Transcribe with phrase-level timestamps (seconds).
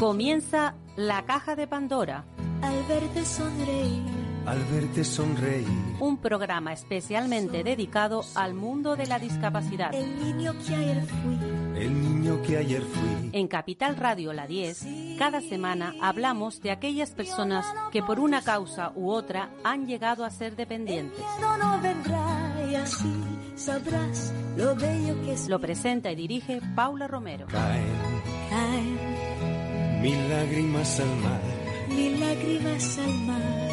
[0.00, 2.26] Comienza La Caja de Pandora.
[2.60, 4.02] Al verte sonreír.
[4.44, 5.66] Al verte sonreír.
[6.00, 9.94] Un programa especialmente dedicado al mundo de la discapacidad.
[9.94, 11.38] El niño que ayer fui.
[11.80, 13.30] El niño que ayer fui.
[13.32, 18.92] En Capital Radio La 10, cada semana hablamos de aquellas personas que por una causa
[18.94, 21.24] u otra han llegado a ser dependientes.
[21.40, 23.14] No, no vendrá y así
[23.54, 25.48] sabrás lo bello que es.
[25.48, 27.46] Lo presenta y dirige Paula Romero.
[27.46, 27.86] Caen
[28.50, 29.15] Caen
[30.06, 31.40] mil lágrimas al mar.
[31.88, 33.70] mil lágrimas al mar.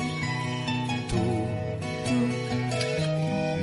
[1.09, 1.23] Tú
[2.07, 2.17] Tú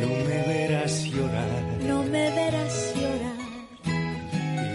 [0.01, 1.63] no me verás llorar.
[1.91, 3.39] no me verás llorar.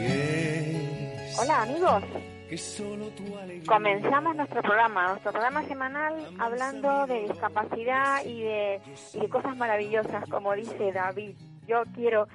[0.02, 2.04] Y es Hola amigos,
[2.49, 3.66] que solo tu alegría.
[3.68, 8.82] comenzamos nuestro programa, nuestro programa semanal hablando de discapacidad y de,
[9.13, 11.35] y de cosas maravillosas, como dice David.
[11.68, 12.27] Yo quiero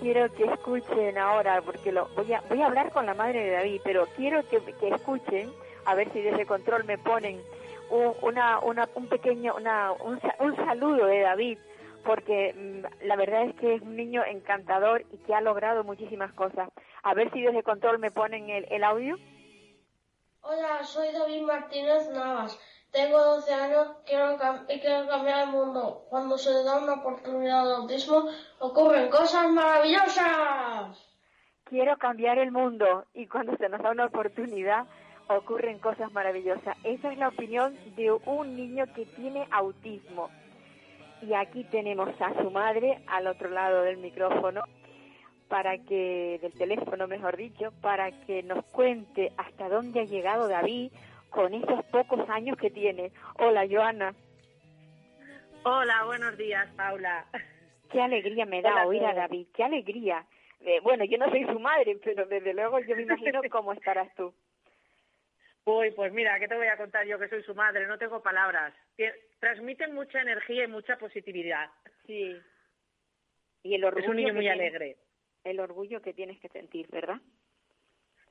[0.00, 3.50] quiero que escuchen ahora, porque lo voy a voy a hablar con la madre de
[3.50, 5.52] David, pero quiero que, escuchen,
[5.84, 7.40] a ver si desde control me ponen
[7.90, 11.58] un, una, una, un pequeño, una, un saludo de David,
[12.04, 16.32] porque mm, la verdad es que es un niño encantador y que ha logrado muchísimas
[16.32, 16.70] cosas.
[17.02, 19.16] A ver si desde control me ponen el, el audio.
[20.40, 22.58] Hola, soy David Martínez Navas.
[22.92, 24.36] Tengo 12 años quiero
[24.68, 26.06] y quiero cambiar el mundo.
[26.08, 28.28] Cuando se le da una oportunidad al autismo,
[28.60, 30.98] ocurren cosas maravillosas.
[31.64, 34.86] Quiero cambiar el mundo y cuando se nos da una oportunidad
[35.28, 36.76] ocurren cosas maravillosas.
[36.82, 40.30] Esa es la opinión de un niño que tiene autismo.
[41.20, 44.62] Y aquí tenemos a su madre al otro lado del micrófono
[45.48, 50.92] para que del teléfono, mejor dicho, para que nos cuente hasta dónde ha llegado David
[51.30, 53.12] con esos pocos años que tiene.
[53.38, 54.14] Hola, Joana.
[55.64, 57.26] Hola, buenos días, Paula.
[57.90, 59.14] Qué alegría me da Hola oír a.
[59.14, 60.24] David, qué alegría.
[60.60, 64.12] Eh, bueno, yo no soy su madre, pero desde luego yo me imagino cómo estarás
[64.14, 64.34] tú.
[65.64, 67.86] Uy, pues mira, ¿qué te voy a contar yo que soy su madre?
[67.86, 68.72] No tengo palabras.
[69.38, 71.70] Transmiten mucha energía y mucha positividad.
[72.06, 72.36] Sí.
[73.62, 74.96] Y el orgullo Es un niño muy tienes- alegre.
[75.44, 77.20] El orgullo que tienes que sentir, ¿verdad?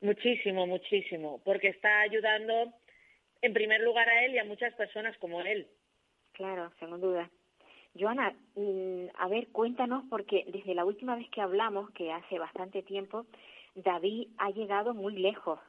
[0.02, 1.42] Muchísimo, muchísimo.
[1.44, 2.74] Porque está ayudando
[3.42, 5.68] en primer lugar a él y a muchas personas como él.
[6.34, 7.30] Claro, sin duda.
[8.00, 12.84] Joana, mm, a ver, cuéntanos, porque desde la última vez que hablamos, que hace bastante
[12.84, 13.26] tiempo,
[13.76, 15.60] David ha llegado muy lejos.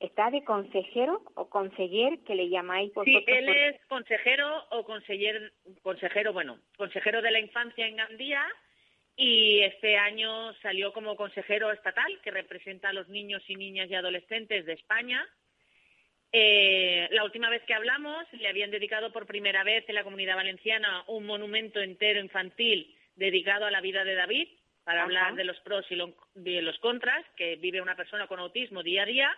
[0.00, 3.24] ¿Está de consejero o conseller que le llamáis Sí, vosotros?
[3.26, 5.52] él por- es consejero o conseller,
[5.82, 8.46] consejero, bueno, consejero de la infancia en Gandía
[9.16, 13.94] y este año salió como consejero estatal que representa a los niños y niñas y
[13.96, 15.26] adolescentes de España.
[16.32, 20.36] Eh, la última vez que hablamos le habían dedicado por primera vez en la Comunidad
[20.36, 24.48] Valenciana un monumento entero infantil dedicado a la vida de David
[24.84, 25.04] para Ajá.
[25.04, 28.82] hablar de los pros y lo- de los contras que vive una persona con autismo
[28.82, 29.36] día a día.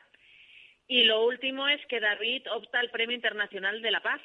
[0.89, 4.21] Y lo último es que David opta al Premio Internacional de la Paz.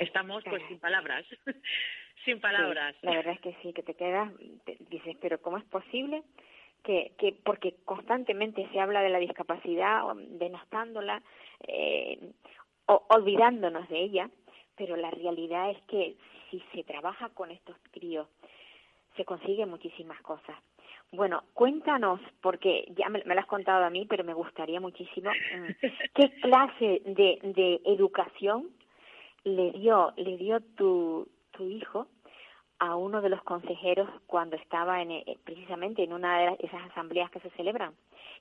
[0.00, 1.24] Estamos pues sin palabras.
[2.24, 2.94] sin palabras.
[3.00, 4.30] Sí, la verdad es que sí, que te quedas,
[4.66, 6.22] te- dices, pero ¿cómo es posible?
[6.82, 11.22] Que, que porque constantemente se habla de la discapacidad, denostándola,
[11.66, 12.18] eh,
[12.86, 14.30] o- olvidándonos de ella,
[14.76, 16.16] pero la realidad es que
[16.50, 18.26] si se trabaja con estos críos,
[19.16, 20.56] se consiguen muchísimas cosas.
[21.12, 25.30] Bueno, cuéntanos, porque ya me, me lo has contado a mí, pero me gustaría muchísimo,
[25.30, 25.66] mm,
[26.14, 28.70] ¿qué clase de, de educación
[29.44, 32.06] le dio, le dio tu, tu hijo
[32.84, 37.30] a uno de los consejeros cuando estaba en, eh, precisamente en una de esas asambleas
[37.30, 37.94] que se celebran?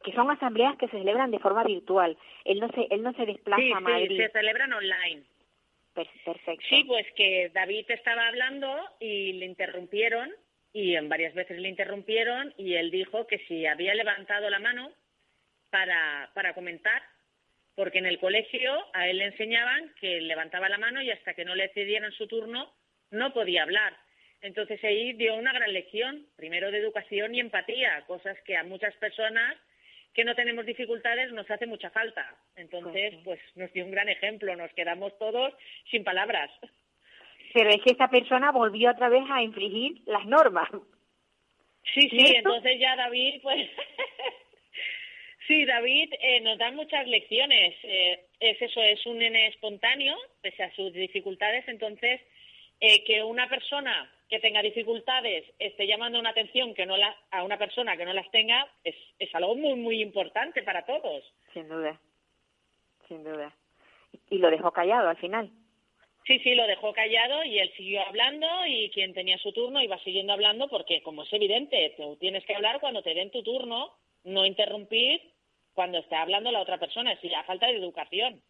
[0.03, 2.17] Que son asambleas que se celebran de forma virtual.
[2.43, 4.17] Él no se, él no se desplaza Sí, a sí, Madrid.
[4.17, 5.23] se celebran online.
[5.93, 6.65] Per- perfecto.
[6.69, 8.67] Sí, pues que David estaba hablando
[8.99, 10.31] y le interrumpieron
[10.73, 14.89] y en varias veces le interrumpieron y él dijo que si había levantado la mano
[15.69, 17.03] para, para comentar,
[17.75, 21.45] porque en el colegio a él le enseñaban que levantaba la mano y hasta que
[21.45, 22.73] no le cedieran su turno
[23.11, 23.95] no podía hablar.
[24.41, 28.95] Entonces ahí dio una gran lección, primero de educación y empatía, cosas que a muchas
[28.95, 29.55] personas
[30.13, 32.35] que no tenemos dificultades nos hace mucha falta.
[32.55, 35.53] Entonces, Pues nos dio un gran ejemplo, nos quedamos todos
[35.89, 36.51] sin palabras.
[37.53, 40.69] Pero es que esta persona volvió otra vez a infringir las normas.
[41.93, 43.69] Sí, sí, entonces ya David, pues...
[45.47, 47.75] sí, David eh, nos da muchas lecciones.
[47.83, 52.21] Eh, es eso, es un nene espontáneo, pese a sus dificultades, entonces
[52.79, 57.43] eh, que una persona que tenga dificultades esté llamando una atención que no la, a
[57.43, 61.21] una persona que no las tenga es, es algo muy, muy importante para todos.
[61.53, 61.99] Sin duda,
[63.09, 63.53] sin duda.
[64.29, 65.51] Y lo dejó callado al final.
[66.25, 69.97] Sí, sí, lo dejó callado y él siguió hablando y quien tenía su turno iba
[69.99, 73.93] siguiendo hablando porque, como es evidente, tú tienes que hablar cuando te den tu turno,
[74.23, 75.21] no interrumpir
[75.73, 78.41] cuando está hablando la otra persona, es la falta de educación.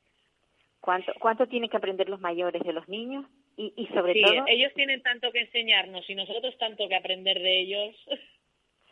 [0.79, 3.25] ¿Cuánto, ¿Cuánto tienen que aprender los mayores de los niños?
[3.57, 7.39] Y, y sobre sí, todo, ellos tienen tanto que enseñarnos y nosotros tanto que aprender
[7.39, 7.95] de ellos.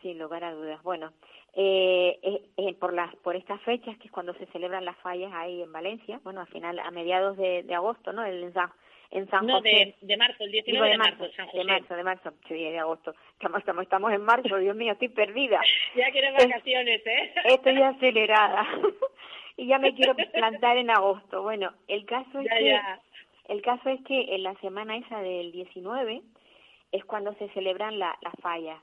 [0.02, 0.82] sin lugar a dudas.
[0.84, 1.12] Bueno,
[1.54, 5.32] eh, eh, eh, por las por estas fechas que es cuando se celebran las fallas
[5.34, 8.24] ahí en Valencia, bueno, al final a mediados de, de agosto, ¿no?
[8.24, 8.70] El, en San,
[9.12, 9.70] en San no, José.
[9.70, 12.80] de, de marzo, el 19 Digo, de, marzo, San de marzo, de marzo, sí, de
[12.80, 13.14] agosto.
[13.34, 15.60] Estamos, estamos, estamos en marzo, Dios mío, estoy perdida.
[15.96, 17.34] Ya quieren vacaciones, ¿eh?
[17.46, 18.68] Estoy acelerada.
[19.58, 21.42] y ya me quiero plantar en agosto.
[21.42, 23.02] Bueno, el caso es Ya, que ya.
[23.50, 26.22] El caso es que en la semana esa del 19
[26.92, 28.82] es cuando se celebran la- las fallas.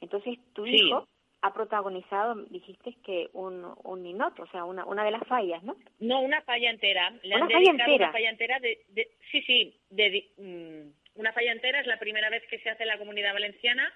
[0.00, 0.74] Entonces, tu Sí.
[0.76, 1.06] hijo
[1.42, 5.74] ha protagonizado, dijiste que un, un o sea, una, una de las fallas, ¿no?
[5.98, 7.10] No, una falla entera.
[7.24, 8.04] Le Una han falla dedicado entera.
[8.06, 12.30] una falla entera de, de- sí, sí, de, mm, una falla entera es la primera
[12.30, 13.92] vez que se hace en la Comunidad Valenciana,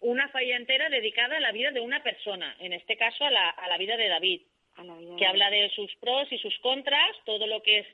[0.00, 3.50] una falla entera dedicada a la vida de una persona, en este caso a la,
[3.50, 4.42] a la vida de David,
[4.76, 7.78] A la vida que de- habla de sus pros y sus contras, todo lo que
[7.80, 7.86] es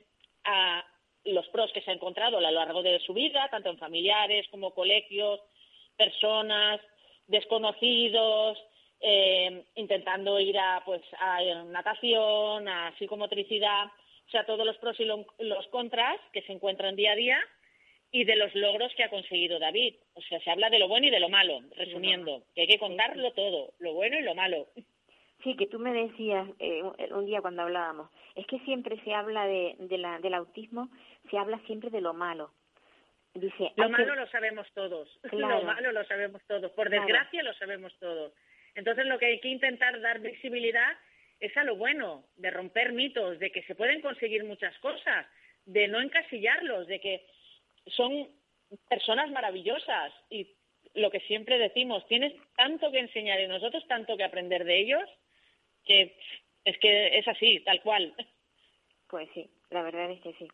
[0.45, 0.83] a
[1.27, 4.47] los pros que se ha encontrado a lo largo de su vida, tanto en familiares
[4.49, 5.39] como colegios,
[5.95, 6.79] personas,
[7.27, 8.57] desconocidos,
[8.99, 15.05] eh, intentando ir a pues a natación, a psicomotricidad, o sea, todos los pros y
[15.05, 17.39] lo- los contras que se encuentran día a día
[18.11, 19.95] y de los logros que ha conseguido David.
[20.15, 22.79] O sea, se habla de lo bueno y de lo malo, resumiendo, que hay que
[22.79, 24.67] contarlo todo, lo bueno y lo malo.
[25.43, 26.81] Sí, que tú me decías eh,
[27.11, 30.89] un, día cuando hablábamos, es que siempre se habla de, de la, del autismo,
[31.29, 32.51] se habla siempre de lo malo.
[33.33, 35.59] Dice, Lo que- malo lo sabemos todos, Claro.
[35.59, 37.03] lo malo lo sabemos todos, por Claro.
[37.05, 38.33] desgracia lo sabemos todos.
[38.75, 40.97] Entonces lo que hay que intentar dar visibilidad
[41.39, 45.27] es a lo bueno, de romper mitos, de que se pueden conseguir muchas cosas,
[45.65, 47.25] de no encasillarlos, de que
[47.87, 48.27] son
[48.89, 50.47] personas maravillosas y
[50.95, 55.07] lo que siempre decimos, tienes tanto que enseñar y nosotros tanto que aprender de ellos,
[55.85, 56.17] que
[56.65, 58.13] es que es así, tal cual.
[59.07, 60.47] Pues sí, la verdad es que sí.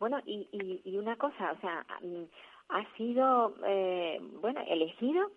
[0.00, 1.86] Bueno, y, y, y una cosa, o sea,
[2.70, 5.30] ha sido, eh, bueno, elegido.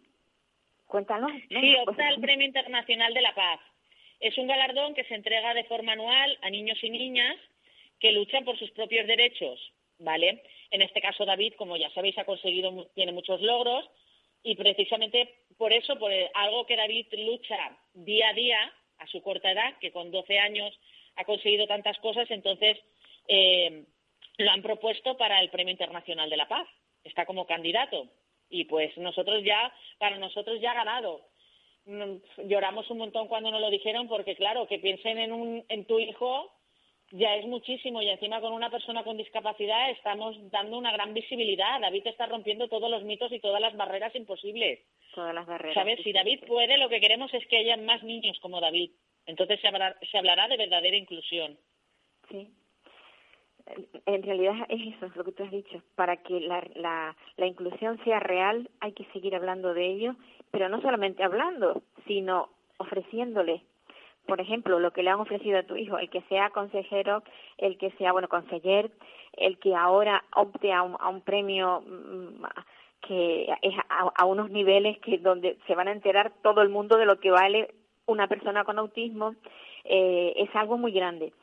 [0.87, 1.31] Cuéntanos.
[1.49, 3.59] Sí, venga, pues, opta al Premio Internacional de la Paz.
[4.21, 7.35] Es un galardón que se entrega de forma anual a niños y niñas
[7.99, 9.59] que luchan por sus propios derechos,
[9.99, 10.43] ¿vale?
[10.71, 13.89] En este caso, David, como ya sabéis, ha conseguido, tiene muchos logros
[14.43, 19.51] y precisamente por eso, por algo que David lucha día a día, a su corta
[19.51, 20.79] edad, que con 12 años
[21.17, 22.77] ha conseguido tantas cosas, entonces
[23.27, 23.83] eh,
[24.37, 26.67] lo han propuesto para el Premio Internacional de la Paz.
[27.03, 28.07] Está como candidato.
[28.49, 31.21] Y pues nosotros ya, para nosotros ya ha ganado.
[31.85, 35.85] Mm, Lloramos un montón cuando nos lo dijeron porque, claro, que piensen en, un, en
[35.85, 36.51] tu hijo
[37.11, 41.79] ya es muchísimo y encima con una persona con discapacidad estamos dando una gran visibilidad.
[41.79, 44.79] David está rompiendo todos los mitos y todas las barreras imposibles.
[45.13, 45.75] todas las barreras.
[45.75, 45.99] ¿Sabes?
[46.03, 48.91] Si David puede, lo que queremos es que haya más niños como David.
[49.27, 51.57] Entonces se hablará, se hablará de verdadera inclusión.
[52.31, 52.47] Sí.
[54.05, 55.81] En realidad es eso, es lo que tú has dicho.
[55.95, 60.15] Para que la, la, la inclusión sea real hay que seguir hablando de ello,
[60.51, 63.63] pero no solamente hablando, sino ofreciéndole,
[64.25, 67.23] por ejemplo, lo que le han ofrecido a tu hijo, el que sea consejero,
[67.57, 68.91] el que sea, bueno, conseller,
[69.33, 72.43] el que ahora opte a un, a un premio mm,
[73.07, 76.97] que es a, a unos niveles que donde se van a enterar todo el mundo
[76.97, 77.73] de lo que vale
[78.05, 79.35] una persona con autismo,
[79.83, 81.33] eh, es algo muy grande.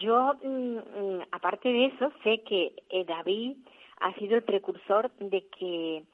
[0.00, 3.56] Yo, mm, mm, aparte de eso, sé que eh, David
[4.00, 6.04] ha sido el precursor de que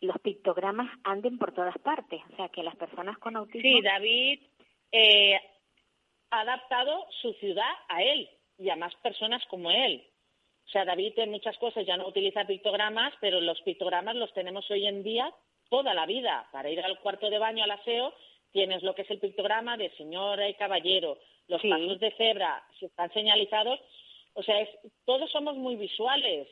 [0.00, 3.60] los pictogramas anden por todas partes, o sea, que las personas con autismo...
[3.62, 4.40] Sí, David
[4.92, 5.38] eh,
[6.30, 10.02] ha adaptado su ciudad a él y a más personas como él.
[10.66, 14.70] O sea, David en muchas cosas ya no utiliza pictogramas, pero los pictogramas los tenemos
[14.70, 15.32] hoy en día
[15.68, 16.48] toda la vida.
[16.52, 18.14] Para ir al cuarto de baño al aseo
[18.52, 21.18] tienes lo que es el pictograma de señora y caballero,
[21.50, 21.68] los Sí.
[21.68, 23.78] pasos de cebra, si están señalizados.
[24.34, 24.68] O sea, es,
[25.04, 26.48] todos somos muy visuales.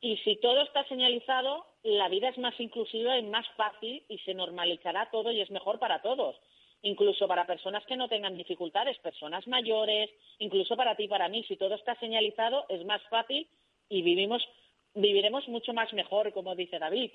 [0.00, 4.32] Y si todo está señalizado, la vida es más inclusiva y más fácil y se
[4.32, 6.36] normalizará todo y es mejor para todos.
[6.82, 11.42] Incluso para personas que no tengan dificultades, personas mayores, incluso para ti y para mí.
[11.48, 13.48] Si todo está señalizado, es más fácil
[13.88, 14.46] y vivimos,
[14.94, 17.10] viviremos mucho más mejor, como dice David.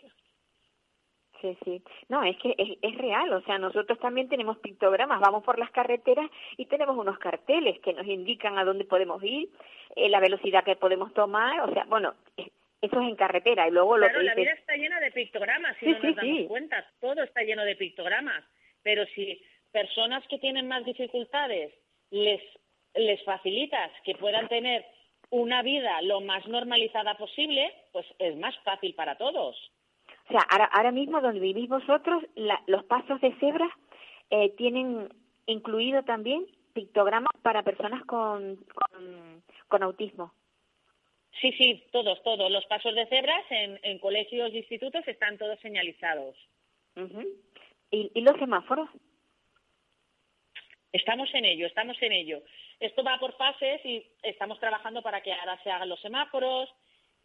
[1.44, 1.82] Sí, sí.
[2.08, 3.34] No, es que es, es real.
[3.34, 5.20] O sea, nosotros también tenemos pictogramas.
[5.20, 9.50] Vamos por las carreteras y tenemos unos carteles que nos indican a dónde podemos ir,
[9.98, 11.60] eh, la velocidad que podemos tomar.
[11.70, 13.68] O sea, bueno, eso es en carretera.
[13.68, 16.08] Y luego lo que la dices- vida está llena de pictogramas, si Sí, no nos
[16.08, 16.48] sí, damos sí.
[16.48, 16.86] cuenta.
[17.02, 18.46] Todo está lleno de pictogramas.
[18.84, 19.42] Pero si
[19.74, 21.74] personas que tienen más dificultades
[22.10, 22.42] les,
[22.96, 24.86] les facilitas que puedan tener
[25.30, 29.58] una vida lo más normalizada posible, pues es más fácil para todos.
[30.34, 33.70] Sea, ahora, ahora mismo donde vivís vosotros, la- los pasos de cebra
[34.32, 35.14] eh, tienen
[35.46, 40.34] incluido también pictogramas para personas con, con, con autismo.
[41.40, 42.50] Sí, sí, todos, todos.
[42.52, 46.36] Los pasos de cebras en, en colegios e institutos están todos señalizados.
[47.92, 48.90] ¿Y, ¿Y los semáforos?
[50.92, 52.42] Estamos en ello, estamos en ello.
[52.80, 56.70] Esto va por fases y estamos trabajando para que ahora se hagan los semáforos,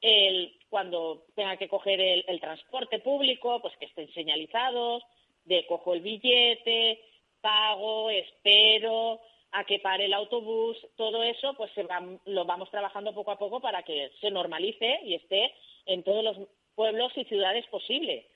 [0.01, 5.03] el, cuando tenga que coger el, el transporte público, pues que estén señalizados,
[5.45, 7.01] de cojo el billete,
[7.41, 9.21] pago, espero,
[9.53, 13.39] a que pare el autobús, todo eso, pues se va- lo vamos trabajando poco a
[13.39, 15.53] poco para que se normalice y esté
[15.87, 16.37] en todos los
[16.75, 18.27] pueblos y ciudades posible.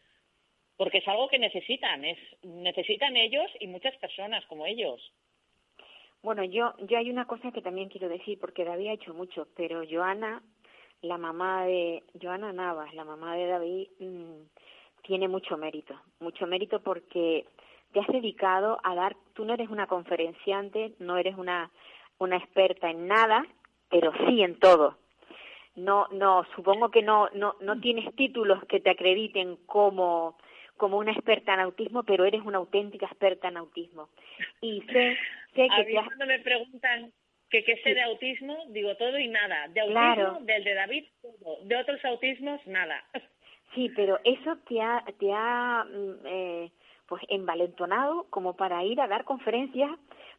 [0.76, 5.00] Porque es algo que necesitan, es, necesitan ellos y muchas personas como ellos.
[6.22, 9.48] Bueno, yo, yo hay una cosa que también quiero decir, porque David ha hecho mucho,
[9.56, 10.42] pero Joana,
[11.02, 16.80] la mamá de, Joana Navas, la mamá de David, mm, tiene mucho mérito, mucho mérito
[16.80, 17.44] porque
[17.92, 21.70] te has dedicado a dar, tú no eres una conferenciante, no eres una,
[22.18, 23.44] una experta en nada,
[23.90, 24.96] pero sí en todo.
[25.74, 30.36] No, no, supongo que no, no, no tienes títulos que te acrediten como,
[30.76, 34.08] como una experta en autismo, pero eres una auténtica experta en autismo.
[34.60, 35.16] Y sé,
[35.54, 37.12] sé que cuando me preguntan
[37.52, 39.68] que qué sé de autismo, digo todo y nada.
[39.68, 40.38] De autismo, Claro.
[40.40, 41.58] del de David, todo.
[41.64, 43.04] De otros autismos, nada.
[43.74, 46.70] Sí, pero eso te ha, te ha mm, eh,
[47.06, 49.90] pues envalentonado como para ir a dar conferencias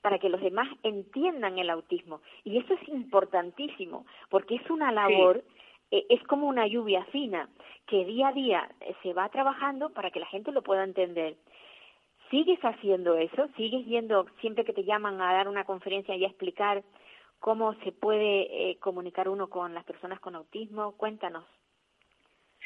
[0.01, 2.21] para que los demás entiendan el autismo.
[2.43, 5.43] Y eso es importantísimo, porque es una labor,
[5.91, 7.47] eh, es como una lluvia fina,
[7.85, 11.35] que día a día eh, se va trabajando para que la gente lo pueda entender.
[12.31, 13.47] ¿Sigues haciendo eso?
[13.55, 16.83] ¿Sigues yendo siempre que te llaman a dar una conferencia y a explicar
[17.43, 20.95] cómo se puede eh, comunicar uno con las personas con autismo?
[20.95, 21.43] Cuéntanos.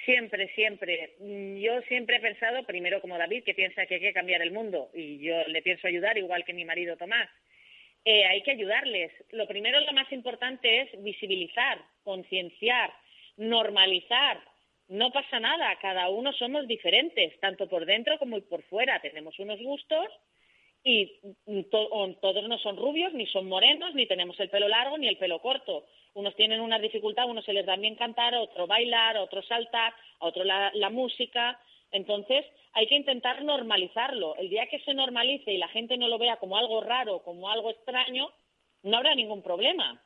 [0.06, 1.16] Siempre, siempre.
[1.20, 4.52] Mm, Yo siempre he pensado, primero como David, que piensa que hay que cambiar el
[4.52, 7.28] mundo, y yo le pienso ayudar, igual que mi marido Tomás.
[8.06, 9.12] Eh, hay que ayudarles.
[9.32, 12.94] Lo primero, lo más importante es visibilizar, concienciar,
[13.36, 14.40] normalizar.
[14.90, 19.02] No pasa nada, cada uno somos diferentes, tanto por dentro como por fuera.
[19.02, 20.08] Tenemos unos gustos
[20.88, 25.18] y todos no son rubios, ni son morenos, ni tenemos el pelo largo, ni el
[25.18, 25.86] pelo corto.
[26.14, 30.26] Unos tienen una dificultad, unos se les da bien cantar, otro bailar, otro saltar, a
[30.28, 31.60] otro la, la música.
[31.92, 34.36] Entonces, hay que intentar normalizarlo.
[34.38, 37.50] El día que se normalice y la gente no lo vea como algo raro, como
[37.50, 38.30] algo extraño,
[38.84, 40.02] no habrá ningún problema.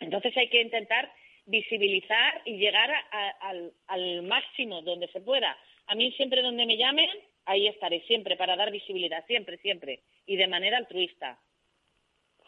[0.00, 1.10] Entonces, hay que intentar
[1.46, 5.56] visibilizar y llegar a- al, al máximo donde se pueda.
[5.86, 7.08] A mí siempre donde me llamen,
[7.46, 11.38] ahí estaré siempre para dar visibilidad, siempre, siempre, y de manera altruista.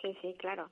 [0.02, 0.70] Sí, sí, claro.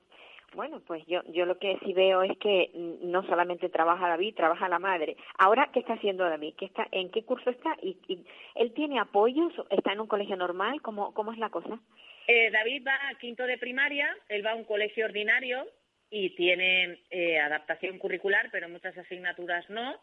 [0.54, 4.68] Bueno, pues yo, yo lo que sí veo es que no solamente trabaja David, trabaja
[4.68, 5.16] la madre.
[5.38, 6.54] Ahora, ¿qué está haciendo David?
[6.56, 7.76] ¿Qué está, ¿En qué curso está?
[7.82, 9.52] ¿Y, y él tiene apoyos?
[9.70, 10.80] ¿Está en un colegio normal?
[10.82, 11.80] ¿Cómo, cómo es la cosa?
[12.28, 15.66] Eh, David va a quinto de primaria, él va a un colegio ordinario
[16.10, 19.96] y tiene eh, adaptación curricular, pero muchas asignaturas no.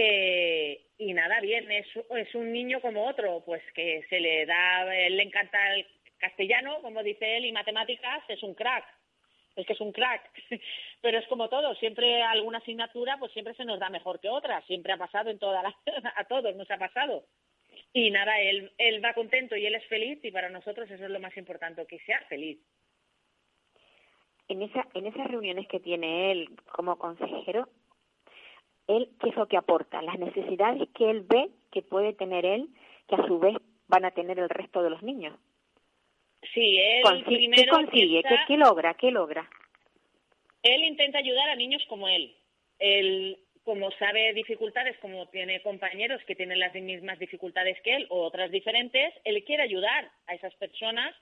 [0.00, 4.84] Eh, y nada, bien, es, es un niño como otro, pues que se le da,
[4.84, 5.84] le encanta el
[6.18, 8.84] castellano, como dice él, y matemáticas, es un crack.
[9.56, 10.22] Es que es un crack.
[11.02, 14.62] Pero es como todo, siempre alguna asignatura, pues siempre se nos da mejor que otra.
[14.66, 15.74] Siempre ha pasado en toda la,
[16.16, 17.24] a todos nos ha pasado.
[17.92, 21.10] Y nada, él, él va contento y él es feliz y para nosotros eso es
[21.10, 22.60] lo más importante, que sea feliz.
[24.46, 27.68] En, esa, en esas reuniones que tiene él como consejero,
[28.88, 30.02] él, ¿qué es lo que aporta?
[30.02, 32.68] Las necesidades que él ve que puede tener él,
[33.06, 33.54] que a su vez
[33.86, 35.38] van a tener el resto de los niños.
[36.54, 38.22] Sí, él Consi- ¿Qué consigue?
[38.22, 38.94] ¿Qué, piensa- ¿Qué logra?
[38.94, 39.48] ¿Qué logra?
[40.62, 42.34] él intenta ayudar a niños como él.
[42.80, 48.22] Él, como sabe dificultades, como tiene compañeros que tienen las mismas dificultades que él o
[48.24, 51.14] otras diferentes, él quiere ayudar a esas personas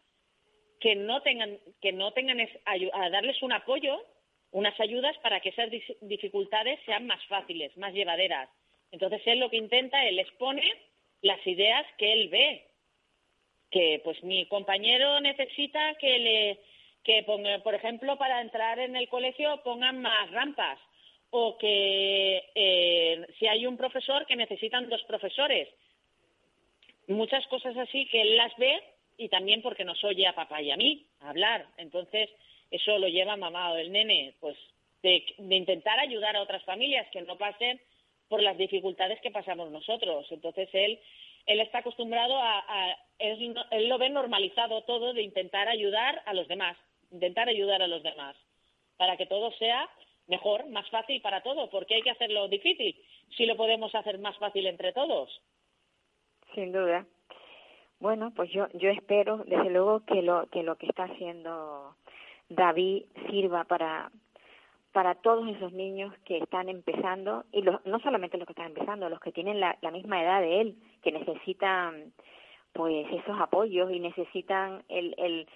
[0.81, 4.03] que no tengan, que no tengan es- a darles un apoyo,
[4.57, 5.69] unas ayudas para que esas
[6.01, 8.49] dificultades sean más fáciles, más llevaderas.
[8.91, 10.65] Entonces él lo que intenta, él expone
[11.21, 12.65] las ideas que él ve,
[13.71, 16.61] que pues mi compañero necesita que le
[17.05, 20.79] que ponga, por ejemplo para entrar en el colegio pongan más rampas
[21.31, 25.69] o que eh, si hay un profesor que necesitan dos profesores
[27.09, 28.83] muchas cosas así que él las ve
[29.19, 32.31] y también porque nos oye a papá y a mí hablar entonces
[32.77, 34.57] eso lo lleva mamá o el nene pues
[35.03, 37.81] de, de intentar ayudar a otras familias que no pasen
[38.29, 40.99] por las dificultades que pasamos nosotros entonces él
[41.47, 46.49] él está acostumbrado a, a- él lo ve normalizado todo de intentar ayudar a los
[46.49, 46.77] demás,
[47.13, 48.37] intentar ayudar a los demás,
[48.99, 49.89] para que todo sea
[50.27, 52.95] mejor, más fácil para todos, porque hay que hacerlo difícil,
[53.37, 55.41] si lo podemos hacer más fácil entre todos.
[56.55, 57.07] Sin duda.
[58.01, 61.95] Bueno, pues yo yo espero desde luego que lo que lo que está haciendo
[62.49, 64.11] David sirva para
[64.93, 69.11] para todos esos niños que están empezando y los, no solamente los que están empezando,
[69.11, 72.15] los que tienen la, la misma edad de él, que necesitan
[72.73, 75.47] pues esos apoyos y necesitan el, el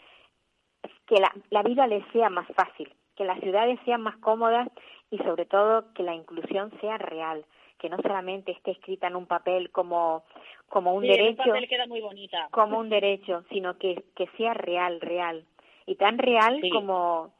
[1.06, 4.68] que la, la vida les sea más fácil, que las ciudades sean más cómodas
[5.10, 7.46] y sobre todo que la inclusión sea real,
[7.78, 10.22] que no solamente esté escrita en un papel como
[10.68, 12.48] como un Sí, derecho, En un papel queda muy bonita.
[12.52, 15.46] como un derecho, sino que que sea real, real
[15.90, 16.70] y tan real Sí.
[16.70, 17.32] como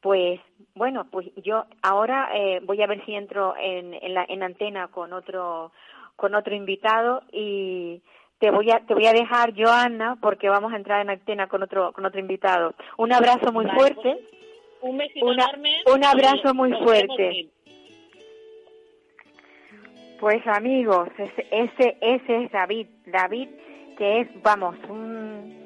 [0.00, 0.40] pues
[0.74, 4.88] bueno, pues yo ahora eh, voy a ver si entro en, en la en antena
[4.88, 5.72] con otro
[6.14, 8.00] con otro invitado y
[8.38, 11.62] te voy a te voy a dejar Joana porque vamos a entrar en antena con
[11.62, 12.74] otro con otro invitado.
[12.98, 14.18] Un abrazo muy Vale, fuerte.
[14.82, 15.70] Un besito Una- enorme.
[15.92, 17.48] un abrazo muy fuerte.
[20.20, 22.86] Pues amigos, ese, ese, ese es David.
[23.06, 23.48] David,
[23.98, 25.65] que es, vamos, un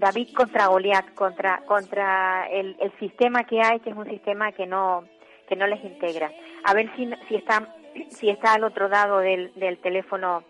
[0.00, 4.66] David contra Goliat, contra, contra el, el sistema que hay, que es un sistema que
[4.66, 5.04] no,
[5.46, 6.32] que no les integra.
[6.64, 7.74] A ver si, si está,
[8.08, 10.42] si está al otro lado del, del teléfono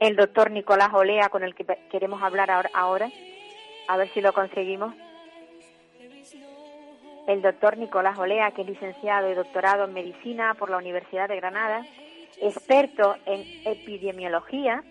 [0.00, 3.10] el doctor Nicolás Olea, con el que queremos hablar ahora.
[3.88, 4.94] A ver si lo conseguimos.
[7.26, 11.36] El doctor Nicolás Olea, que es licenciado y doctorado en medicina por la Universidad de
[11.36, 11.86] Granada,
[12.40, 14.82] experto en epidemiología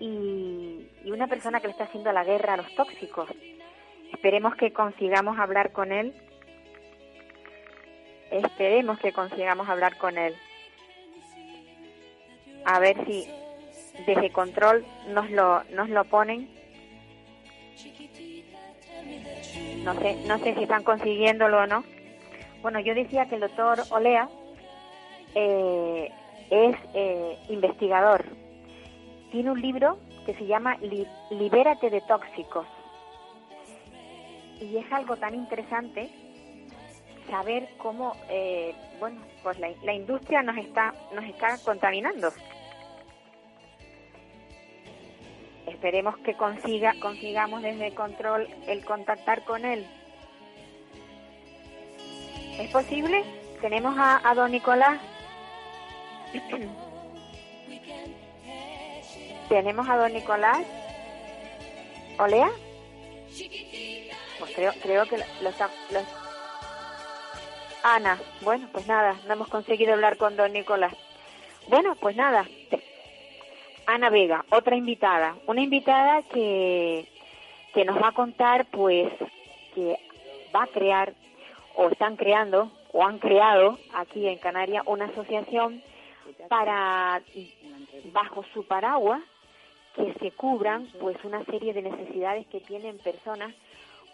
[0.00, 0.57] y,
[1.04, 3.28] y una persona que le está haciendo la guerra a los tóxicos.
[4.12, 6.14] Esperemos que consigamos hablar con él.
[8.30, 10.34] Esperemos que consigamos hablar con él.
[12.64, 13.28] A ver si
[14.06, 16.48] desde control nos lo, nos lo ponen.
[19.84, 21.84] No sé, no sé si están consiguiéndolo o no.
[22.62, 24.28] Bueno, yo decía que el doctor Olea
[25.34, 26.10] eh,
[26.50, 28.24] es eh, investigador.
[29.30, 32.66] Tiene un libro que se llama Li- Libérate de tóxicos.
[34.60, 36.10] Y es algo tan interesante
[37.30, 42.28] saber cómo, eh, bueno, pues la, industria nos está, nos está contaminando.
[45.66, 49.86] Esperemos que consiga, consigamos desde control el contactar con él.
[52.58, 53.24] ¿Es posible?
[53.62, 55.00] Tenemos a don Nicolás.
[59.48, 60.66] Tenemos a don Nicolás.
[62.18, 62.50] ¿Olea?
[64.38, 65.68] Pues creo, creo que lo, lo está...
[65.92, 66.18] lo-
[67.84, 70.92] Ana, bueno, pues nada, no hemos conseguido hablar con don Nicolás.
[71.68, 72.44] Bueno, pues nada.
[73.86, 75.36] Ana Vega, otra invitada.
[75.46, 77.08] Una invitada que,
[77.72, 79.10] que nos va a contar, pues,
[79.74, 79.96] que
[80.54, 81.14] va a crear,
[81.76, 85.82] o están creando, o han creado aquí en Canarias, una asociación
[86.48, 87.22] para,
[88.12, 89.22] bajo su paraguas,
[89.98, 93.54] que se cubran, pues, una serie de necesidades que tienen personas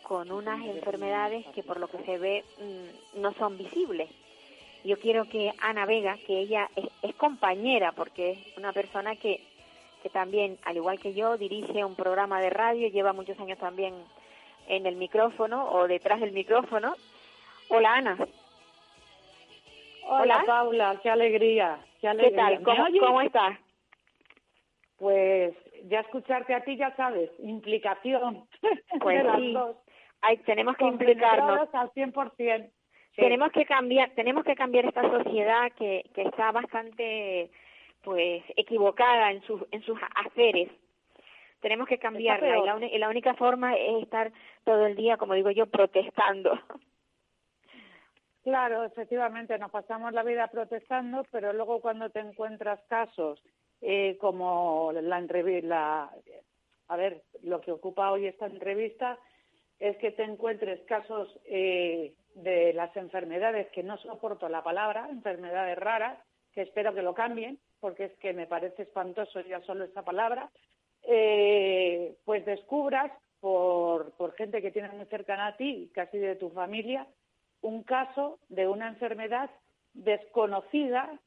[0.03, 4.11] con unas enfermedades que por lo que se ve mm, no son visibles.
[4.85, 9.41] Yo quiero que Ana Vega, que ella es, es compañera, porque es una persona que,
[10.03, 13.95] que también, al igual que yo, dirige un programa de radio, lleva muchos años también
[14.69, 16.95] en el micrófono o detrás del micrófono.
[17.69, 18.19] Hola Ana,
[20.07, 20.45] Hola, Hola.
[20.47, 22.37] Paula, qué alegría, qué ¿qué alegría.
[22.37, 22.59] tal?
[22.59, 23.01] ¿Me ¿Cómo, oyes?
[23.01, 23.59] ¿Cómo estás?
[24.99, 25.55] Pues
[25.89, 28.47] ya escucharte a ti ya sabes, implicación
[29.01, 29.77] Pues de las sí, dos.
[30.21, 31.69] Ay, tenemos que implicarnos.
[31.75, 32.71] Al 100%.
[33.15, 33.21] Sí.
[33.23, 37.49] tenemos que cambiar tenemos que cambiar esta sociedad que, que está bastante
[38.03, 40.69] pues equivocada en sus en sus haceres
[41.61, 44.33] tenemos que cambiarla la, y la única forma es estar
[44.65, 46.59] todo el día como digo yo protestando
[48.45, 53.43] Claro, efectivamente, nos pasamos la vida protestando, pero luego cuando te encuentras casos
[53.87, 56.11] eh, como la entrevista,
[56.89, 59.19] a ver, lo que ocupa hoy esta entrevista
[59.79, 65.77] es que te encuentres casos eh, de las enfermedades que no soporto la palabra, enfermedades
[65.77, 66.19] raras,
[66.55, 70.51] que espero que lo cambien, porque es que me parece espantoso ya solo esa palabra,
[71.03, 76.49] eh, pues descubras por, por gente que tienes muy cercana a ti, casi de tu
[76.49, 77.07] familia,
[77.61, 79.51] un caso de una enfermedad
[79.93, 81.21] desconocida,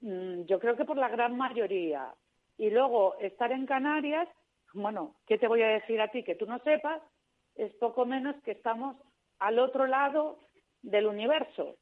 [0.00, 2.14] yo creo que por la gran mayoría.
[2.56, 4.28] Y luego estar en Canarias,
[4.74, 6.22] bueno, ¿qué te voy a decir a ti?
[6.22, 7.02] Que tú no sepas,
[7.54, 8.96] es poco menos que estamos
[9.38, 10.38] al otro lado
[10.82, 11.76] del universo,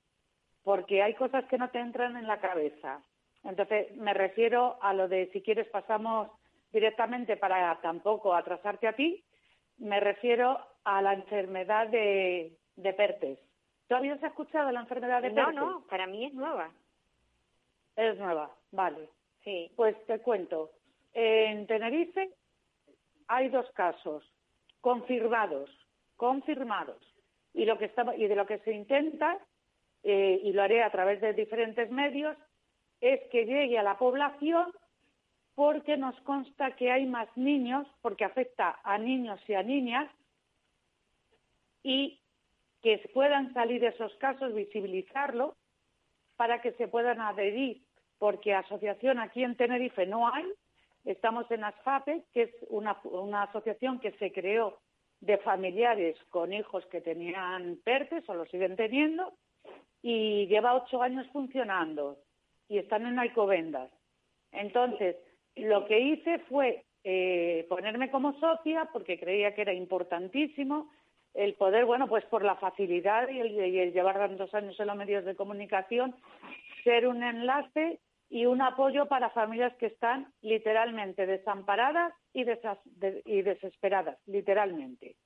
[0.62, 3.02] porque hay cosas que no te entran en la cabeza.
[3.44, 6.28] Entonces, me refiero a lo de si quieres pasamos
[6.72, 9.24] directamente para tampoco atrasarte a ti,
[9.78, 13.38] me refiero a la enfermedad de, de Pertes.
[13.88, 15.54] ¿Tú habías escuchado la enfermedad de no Pertes?
[15.54, 16.70] no para mí es nueva
[17.96, 19.08] Es nueva, vale.
[19.42, 20.70] sí Pues te cuento.
[21.12, 22.30] En Tenerife
[23.28, 24.22] hay dos casos
[24.80, 25.70] confirmados
[26.16, 27.00] confirmados.
[27.52, 29.38] Y, lo que estaba, y de lo que se intenta,
[30.02, 32.36] eh, y lo haré a través de diferentes medios,
[33.00, 34.72] es que llegue a la población
[35.54, 40.10] porque nos consta que hay más niños, porque afecta a niños y a niñas,
[41.82, 42.20] y
[42.82, 45.56] que puedan salir esos casos, visibilizarlo,
[46.36, 47.82] para que se puedan adherir,
[48.18, 50.44] porque asociación aquí en Tenerife no hay,
[51.04, 52.98] estamos en ASFAPE, que es una,
[53.42, 54.78] asociación que se creó
[55.20, 59.32] de familiares con hijos que tenían PERTES o lo siguen teniendo,
[60.02, 62.18] y lleva ocho años funcionando,
[62.68, 63.90] y están en Alcobendas.
[64.52, 65.16] Entonces,
[65.56, 70.90] lo que hice fue eh, ponerme como socia porque creía que era importantísimo
[71.36, 75.24] el poder, bueno, pues por la facilidad y el, llevar tantos años en los medios
[75.24, 76.16] de comunicación,
[76.82, 82.44] ser un enlace y un apoyo para familias que están literalmente desamparadas y,
[83.24, 85.16] y desesperadas, literalmente.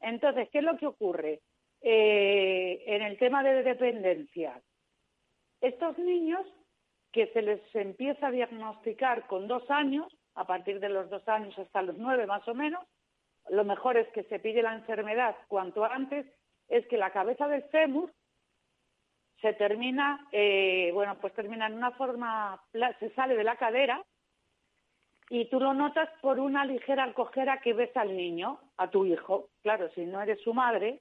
[0.00, 1.40] Entonces, ¿qué es lo que ocurre?
[1.80, 4.60] Eh, en el tema de dependencia,
[5.60, 6.46] estos niños
[7.12, 11.58] que se les empieza a diagnosticar con dos años, a partir de los dos años
[11.58, 12.86] hasta los nueve más o menos,
[13.48, 16.26] lo mejor es que se pille la enfermedad cuanto antes,
[16.68, 18.12] es que la cabeza del fémur
[19.42, 22.62] se termina, eh, bueno, pues termina en una forma,
[23.00, 24.02] se sale de la cadera
[25.28, 29.48] y tú lo notas por una ligera cojera que ves al niño, a tu hijo.
[29.62, 31.00] Claro, si no eres su madre,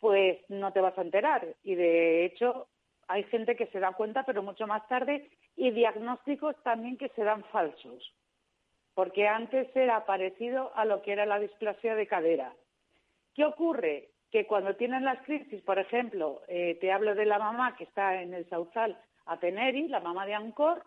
[0.00, 1.46] pues no te vas a enterar.
[1.62, 2.66] Y de hecho,
[3.08, 7.24] hay gente que se da cuenta, pero mucho más tarde, y diagnósticos también que se
[7.24, 8.14] dan falsos,
[8.94, 12.52] porque antes era parecido a lo que era la displasia de cadera.
[13.34, 14.08] ¿Qué ocurre?
[14.30, 18.20] Que cuando tienen las crisis, por ejemplo, eh, te hablo de la mamá que está
[18.20, 20.82] en el Sauzal Ateneri, la mamá de Ancor,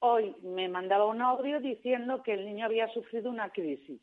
[0.00, 4.00] hoy me mandaba un audio diciendo que el niño había sufrido una crisis.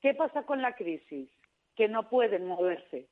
[0.00, 1.30] ¿Qué pasa con la crisis?
[1.74, 3.08] Que no pueden moverse.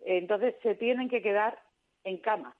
[0.00, 1.58] Entonces se tienen que quedar
[2.04, 2.56] en cama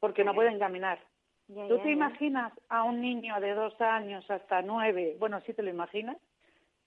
[0.00, 0.98] porque no pueden caminar.
[1.46, 5.70] ¿Tú te imaginas a un niño de dos años hasta nueve, bueno, sí te lo
[5.70, 6.16] imaginas,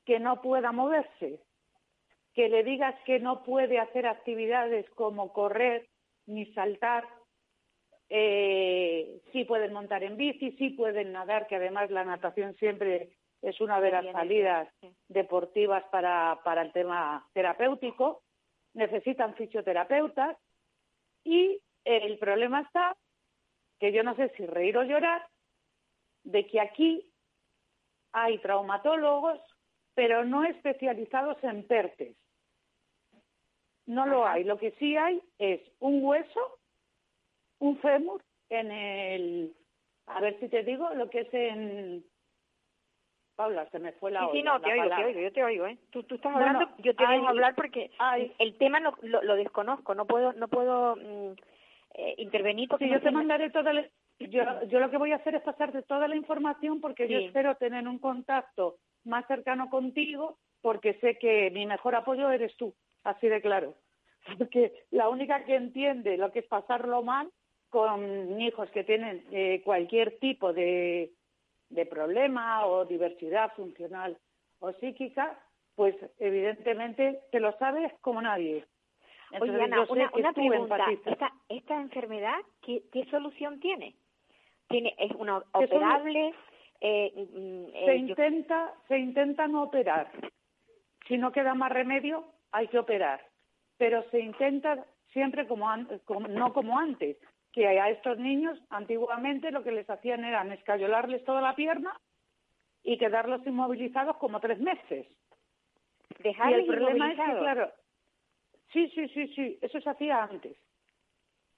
[0.06, 1.40] que no pueda moverse?
[2.34, 5.88] Que le digas que no puede hacer actividades como correr
[6.26, 7.08] ni saltar.
[8.10, 13.60] Eh, sí pueden montar en bici, sí pueden nadar, que además la natación siempre es
[13.60, 14.68] una de las salidas
[15.08, 18.24] deportivas para, para el tema terapéutico.
[18.74, 20.38] Necesitan fisioterapeutas
[21.24, 22.96] y el problema está
[23.80, 25.28] que yo no sé si reír o llorar,
[26.24, 27.12] de que aquí
[28.14, 29.42] hay traumatólogos,
[29.94, 32.16] pero no especializados en PERTES.
[33.86, 34.44] No lo hay.
[34.44, 36.60] Lo que sí hay es un hueso,
[37.60, 39.54] un fémur en el...
[40.08, 42.04] A ver si te digo lo que es en...
[43.36, 45.66] Paula, se me fue la Sí, sí, no, te oigo, te oigo, yo te oigo,
[45.66, 45.78] ¿eh?
[45.90, 47.90] Tú, tú estás hablando, yo te dejo hablar porque
[48.38, 51.34] el tema no, lo, desconozco, no puedo, no puedo mm,
[51.96, 53.88] eh, intervenir porque yo te mandaré toda la,
[54.20, 57.56] yo, yo lo que voy a hacer es pasarte toda la información porque yo espero
[57.56, 63.28] tener un contacto más cercano contigo porque sé que mi mejor apoyo eres tú, así
[63.28, 63.76] de claro.
[64.38, 67.30] Porque la única que entiende lo que es pasarlo mal
[67.70, 71.12] con hijos que tienen eh, cualquier tipo de,
[71.70, 74.18] de problema o diversidad funcional
[74.60, 75.40] o psíquica,
[75.76, 78.66] pues evidentemente te lo sabes como nadie.
[79.42, 80.86] Oye, Ana, una, pregunta.
[81.50, 83.96] ¿Esta, enfermedad ¿qué, solución tiene?
[84.70, 86.34] ¿Tiene ¿Es una operable?
[86.80, 90.12] Eh, mm, eh, se, intenta, se intenta no operar.
[91.08, 93.22] Si no queda más remedio, hay que operar.
[93.78, 97.18] Pero se intenta siempre como, antes, no como antes,
[97.52, 102.00] que a estos niños antiguamente lo que les hacían era escayolarles toda la pierna
[102.84, 105.06] y quedarlos inmovilizados como tres meses.
[106.20, 107.72] Dejarles y el problema es que, claro,
[108.74, 110.58] Sí, sí, sí, sí, eso se hacía antes.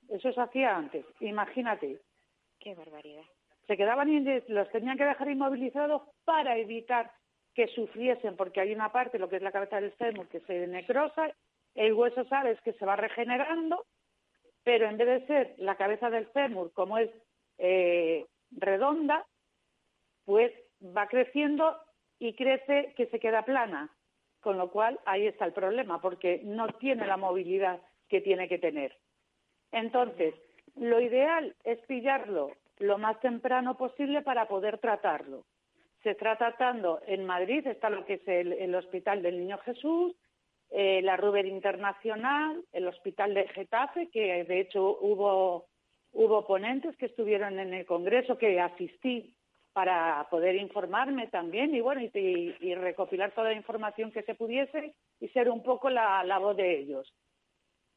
[0.09, 2.01] Eso se hacía antes, imagínate.
[2.59, 3.23] Qué barbaridad.
[3.67, 7.11] Se quedaban y los tenían que dejar inmovilizados para evitar
[7.55, 10.67] que sufriesen, porque hay una parte, lo que es la cabeza del fémur, que se
[10.67, 11.31] necrosa,
[11.73, 13.85] el hueso sabes que se va regenerando,
[14.63, 17.09] pero en vez de ser la cabeza del fémur como es
[17.57, 19.25] eh, redonda,
[20.25, 21.77] pues va creciendo
[22.19, 23.89] y crece que se queda plana
[24.45, 28.59] con lo cual ahí está el problema, porque no tiene la movilidad que tiene que
[28.59, 28.95] tener.
[29.71, 30.35] Entonces,
[30.75, 35.45] lo ideal es pillarlo lo más temprano posible para poder tratarlo.
[36.05, 40.13] Se está tratando en Madrid, está lo que es el, Hospital del Niño Jesús,
[40.69, 45.65] eh, la Ruber Internacional, el Hospital de Getafe, que de hecho hubo,
[46.13, 49.33] hubo ponentes que estuvieron en el Congreso, que asistí
[49.73, 55.27] para poder informarme también y bueno y, recopilar toda la información que se pudiese y
[55.29, 57.11] ser un poco la, la voz de ellos.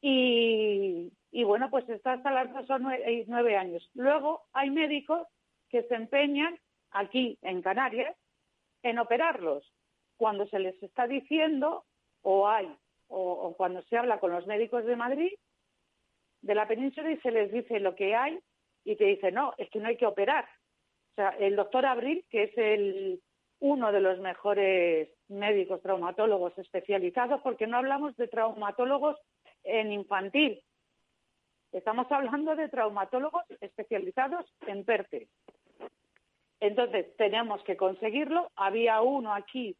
[0.01, 1.11] Y,
[1.43, 2.49] bueno, pues está hasta las
[3.27, 3.87] nueve años.
[3.93, 5.27] Luego hay médicos
[5.69, 6.57] que se empeñan
[6.91, 8.15] aquí en Canarias
[8.83, 9.71] en operarlos.
[10.17, 11.85] Cuando se les está diciendo
[12.21, 12.73] o hay
[13.07, 15.31] o, cuando se habla con los médicos de Madrid
[16.41, 18.39] de la península y se les dice lo que hay
[18.83, 20.45] y te dice no es que no hay que operar
[21.11, 23.21] o sea el doctor Abril que es el
[23.59, 29.17] uno de los mejores médicos traumatólogos especializados porque no hablamos de traumatólogos
[29.63, 30.63] en infantil.
[31.73, 35.27] Estamos hablando de traumatólogos especializados en PERTE
[36.59, 38.51] entonces teníamos que conseguirlo.
[38.55, 39.75] Había uno aquí,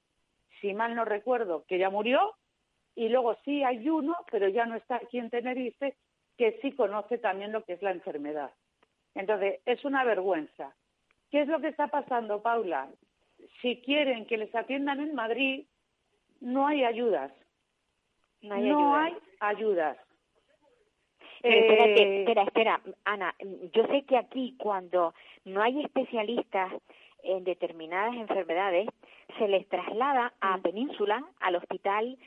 [0.61, 2.35] si mal no recuerdo, que ya murió,
[2.95, 5.95] y luego sí hay uno, pero ya no está aquí en Tenerife,
[6.37, 8.51] que sí conoce también lo que es la enfermedad.
[9.15, 10.73] Entonces, es una vergüenza.
[11.31, 12.89] ¿Qué es lo que está pasando, Paula?
[13.61, 15.65] Si quieren que les atiendan en Madrid,
[16.41, 17.31] no hay ayudas.
[18.41, 19.21] No hay no ayudas.
[19.39, 19.97] hay ayudas.
[21.41, 23.35] Pero espérate, Eh, espera, espera, Ana,
[23.73, 25.13] yo sé que aquí cuando
[25.45, 26.71] no hay especialistas
[27.23, 28.87] en determinadas enfermedades,
[29.37, 30.61] se les traslada a Mm.
[30.61, 32.17] Península, al hospital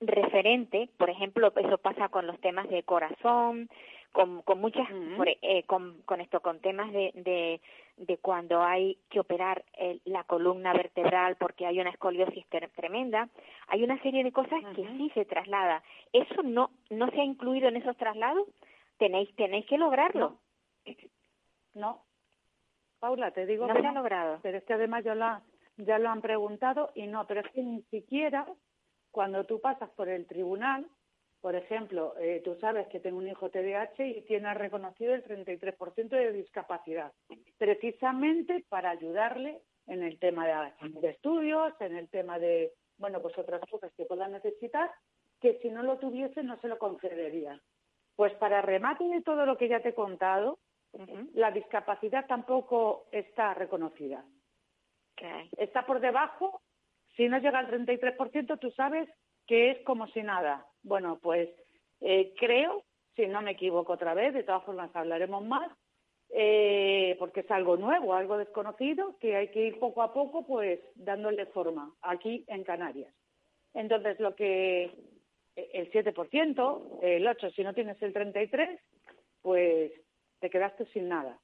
[0.00, 3.68] referente, por ejemplo, eso pasa con los temas de corazón,
[4.16, 7.60] con, con muchas, por- eh, con, con esto, con temas de, de,
[7.98, 13.28] de cuando hay que operar el- la columna vertebral porque hay una escoliosis tremenda,
[13.68, 15.82] hay una serie de cosas que sí se traslada.
[16.14, 18.48] ¿Eso no, no se ha incluido en esos traslados?
[18.96, 20.38] Tenéis, tenéis que lograrlo.
[21.74, 22.02] no.
[22.98, 24.00] Paula, te digo No que se ha no.
[24.00, 24.38] logrado.
[24.42, 25.42] pero es que además ya, la,
[25.76, 28.46] ya lo han preguntado y no, pero es que ni siquiera
[29.10, 30.86] cuando tú pasas por el tribunal,
[31.46, 36.08] por ejemplo, eh, tú sabes que tengo un hijo TDAH y tiene reconocido el 33%
[36.08, 37.12] de discapacidad,
[37.56, 43.38] precisamente para ayudarle en el tema de, de estudios, en el tema de, bueno, pues
[43.38, 44.90] otras cosas que pueda necesitar,
[45.40, 47.62] que si no lo tuviese no se lo concedería.
[48.16, 50.58] Pues para remate de todo lo que ya te he contado,
[51.34, 54.24] la discapacidad tampoco está reconocida
[55.12, 55.48] Okay.
[55.58, 56.60] está por debajo,
[57.16, 59.08] si no llega al 33%, tú sabes
[59.46, 60.66] que es como si nada.
[60.86, 61.48] Bueno, pues
[62.00, 62.84] eh, creo,
[63.16, 65.68] si no me equivoco otra vez, de todas formas hablaremos más,
[66.30, 70.78] eh, porque es algo nuevo, algo desconocido, que hay que ir poco a poco, pues
[70.94, 73.12] dándole forma aquí en Canarias.
[73.74, 74.94] Entonces, lo que
[75.56, 78.78] el 7%, el 8%, si no tienes el 33%,
[79.42, 79.90] pues
[80.38, 81.36] te quedaste sin nada.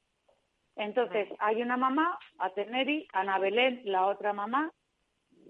[0.76, 4.72] Entonces, hay una mamá, Ateneri, Ana Belén, la otra mamá,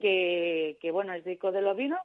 [0.01, 2.01] que, que bueno, es rico de los vinos,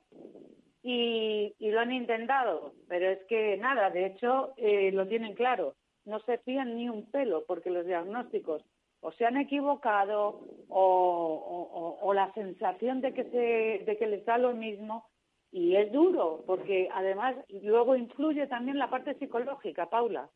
[0.90, 5.76] y, y lo han intentado, pero es que nada, de hecho, eh, lo tienen claro,
[6.06, 8.64] no se fían ni un pelo, porque los diagnósticos
[9.02, 14.38] o se han equivocado o, o- la sensación de que, se, de que les da
[14.38, 15.06] lo mismo,
[15.52, 20.30] y es duro, porque además luego influye también la parte psicológica, Paula.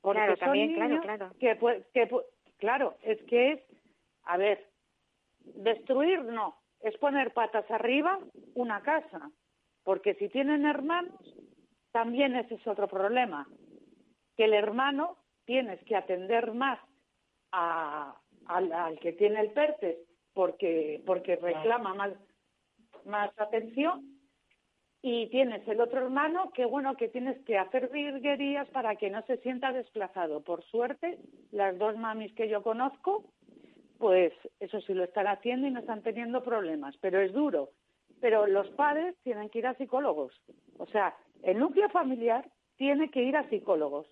[0.00, 1.30] Porque Claro, son también, claro, niños claro.
[1.40, 2.24] Que, pu- que pu-
[2.58, 3.60] claro, es que es,
[4.24, 4.64] a ver,
[5.40, 8.18] destruir no, es poner patas arriba
[8.54, 9.30] una casa,
[9.84, 11.12] porque si tienen hermanos,
[11.92, 13.46] también ese es otro problema,
[14.36, 16.78] que el hermano tienes que atender más
[17.52, 18.16] a-
[18.46, 19.96] al, al que tiene el PERTES
[20.32, 22.12] porque, porque reclama más,
[23.04, 24.10] más atención
[25.02, 29.22] y tienes el otro hermano que bueno que tienes que hacer virguerías para que no
[29.26, 30.40] se sienta desplazado.
[30.42, 31.18] Por suerte,
[31.52, 33.24] las dos mamis que yo conozco,
[33.98, 37.70] pues eso sí lo están haciendo y no están teniendo problemas, pero es duro.
[38.20, 40.32] Pero los padres tienen que ir a psicólogos.
[40.78, 44.06] O sea, el núcleo familiar tiene que ir a psicólogos.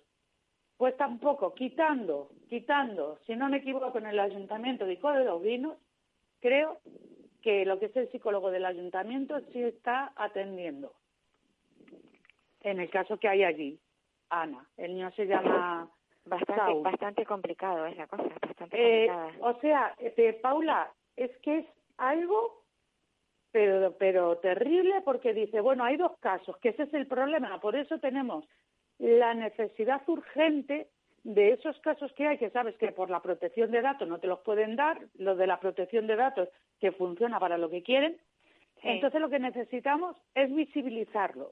[0.77, 5.41] Pues tampoco, quitando, quitando, si no me equivoco, en el ayuntamiento de Ico de los
[5.41, 5.77] Vinos,
[6.41, 6.79] creo
[7.41, 10.93] que lo que es el psicólogo del ayuntamiento sí está atendiendo.
[12.61, 13.79] En el caso que hay allí,
[14.29, 15.89] Ana, el niño se llama
[16.25, 19.49] bastante complicado es la cosa, bastante Eh, complicada.
[19.49, 21.65] o sea, eh, Paula, es que es
[21.97, 22.62] algo,
[23.53, 27.75] pero, pero terrible, porque dice, bueno, hay dos casos, que ese es el problema, por
[27.75, 28.43] eso tenemos
[28.97, 30.87] la necesidad urgente
[31.23, 34.27] de esos casos que hay, que sabes que por la protección de datos no te
[34.27, 38.17] los pueden dar, lo de la protección de datos que funciona para lo que quieren,
[38.81, 38.89] Sí.
[38.89, 41.51] entonces lo que necesitamos es visibilizarlo.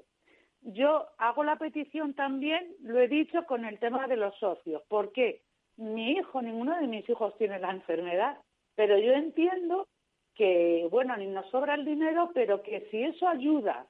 [0.64, 4.82] Yo hago la petición también, lo he dicho, con el tema de los socios.
[4.90, 5.42] ¿Por qué?
[5.78, 8.38] Mi hijo, ninguno de mis hijos tiene la enfermedad,
[8.76, 9.88] pero yo entiendo
[10.36, 13.86] que, bueno, ni nos sobra el dinero, pero que si eso ayuda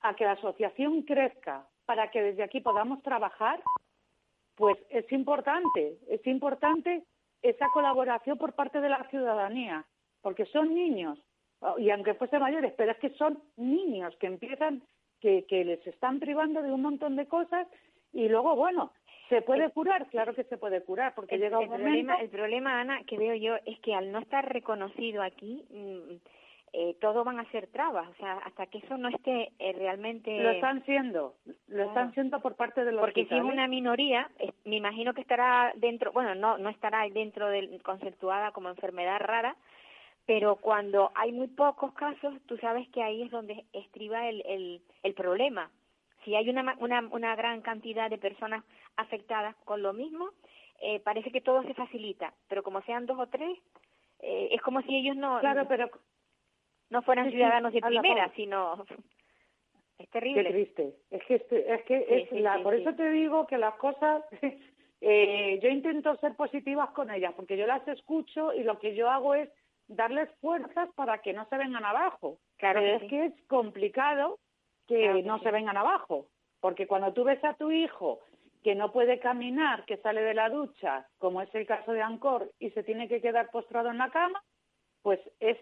[0.00, 3.62] a que la asociación crezca para que desde aquí podamos trabajar,
[4.54, 7.04] pues es importante, es importante
[7.42, 9.86] esa colaboración por parte de la ciudadanía,
[10.20, 11.18] porque son niños,
[11.78, 14.82] y aunque fuesen mayores, pero es que son niños que empiezan,
[15.20, 17.66] que, que les están privando de un montón de cosas
[18.12, 18.92] y luego, bueno,
[19.28, 20.06] ¿Se puede curar?
[20.06, 21.88] Claro que se puede curar, porque el, llega un el momento...
[21.88, 26.14] Problema, el problema, Ana, que veo yo es que al no estar reconocido aquí, mm,
[26.72, 28.08] eh, todo van a ser trabas.
[28.08, 30.42] O sea, hasta que eso no esté eh, realmente...
[30.42, 31.34] Lo están siendo,
[31.68, 35.12] lo están siendo por parte de los Porque si es una minoría, eh, me imagino
[35.12, 39.56] que estará dentro, bueno, no, no estará dentro del conceptuada como enfermedad rara,
[40.24, 44.82] pero cuando hay muy pocos casos, tú sabes que ahí es donde estriba el, el,
[45.02, 45.70] el problema
[46.24, 48.62] si hay una, una, una gran cantidad de personas
[48.98, 50.30] afectadas con lo mismo,
[50.80, 53.58] eh, parece que todo se facilita, pero como sean dos o tres,
[54.20, 55.88] eh, es como si ellos no, claro, pero,
[56.90, 58.84] no fueran sí, ciudadanos de primera, sino...
[59.98, 60.44] Es terrible.
[60.44, 60.94] Qué triste.
[61.10, 64.22] Es que, es, que es sí, la, por eso te digo que las cosas,
[65.00, 69.10] eh, yo intento ser positivas con ellas, porque yo las escucho y lo que yo
[69.10, 69.50] hago es
[69.88, 72.38] darles fuerzas para que no se vengan abajo.
[72.58, 73.08] Claro Pero que es sí.
[73.08, 74.38] que es complicado
[74.86, 75.44] que Claro que no sí.
[75.44, 76.28] se vengan abajo,
[76.60, 78.20] porque cuando tú ves a tu hijo
[78.62, 82.50] que no puede caminar, que sale de la ducha, como es el caso de Ancor,
[82.58, 84.42] y se tiene que quedar postrado en la cama,
[85.02, 85.56] pues es,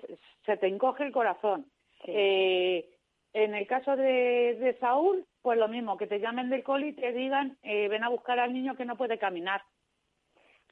[0.44, 1.66] se te encoge el corazón.
[2.04, 2.12] Sí.
[2.14, 2.90] Eh,
[3.32, 6.92] en el caso de, de Saúl, pues lo mismo, que te llamen del coli y
[6.94, 9.62] te digan, eh, ven a buscar al niño que no puede caminar.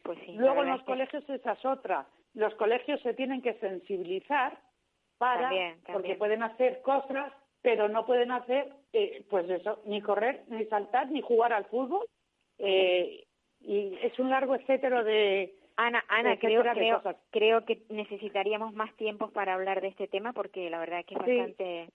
[0.03, 2.07] Pues sí, Luego en los es que- colegios esa es otra.
[2.35, 4.59] Los colegios se tienen que sensibilizar
[5.19, 7.33] para, También, porque pueden hacer cosas,
[7.63, 12.07] pero no pueden hacer, eh, pues eso, ni correr, ni saltar, ni jugar al fútbol.
[12.59, 13.25] Eh,
[13.61, 19.29] y es un largo etcétero de, Ana, Ana, creo, creo, creo que necesitaríamos más tiempo
[19.31, 21.37] para hablar de este tema porque la verdad es que es Sí.
[21.37, 21.89] bastante.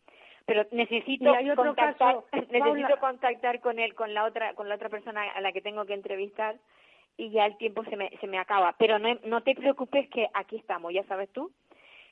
[0.46, 3.00] Pero necesito Y hay otro contactar, caso, necesito Paula.
[3.00, 5.94] contactar con él, con la otra, con la otra persona a la que tengo que
[5.94, 6.56] entrevistar
[7.18, 8.76] y ya el tiempo se me, se me acaba.
[8.80, 11.52] Pero no, no te preocupes que aquí estamos, ya sabes tú,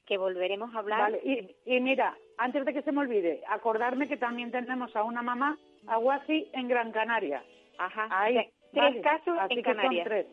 [0.06, 1.00] que volveremos a hablar.
[1.02, 5.04] Vale, y, y mira, antes de que se me olvide, acordarme que también tenemos a
[5.04, 5.58] una mamá,
[5.88, 7.44] a Guasi, en Gran Canaria.
[7.78, 8.08] Ajá.
[8.30, 10.06] Sea, tres casos Así en que son Canarias.
[10.08, 10.28] tres.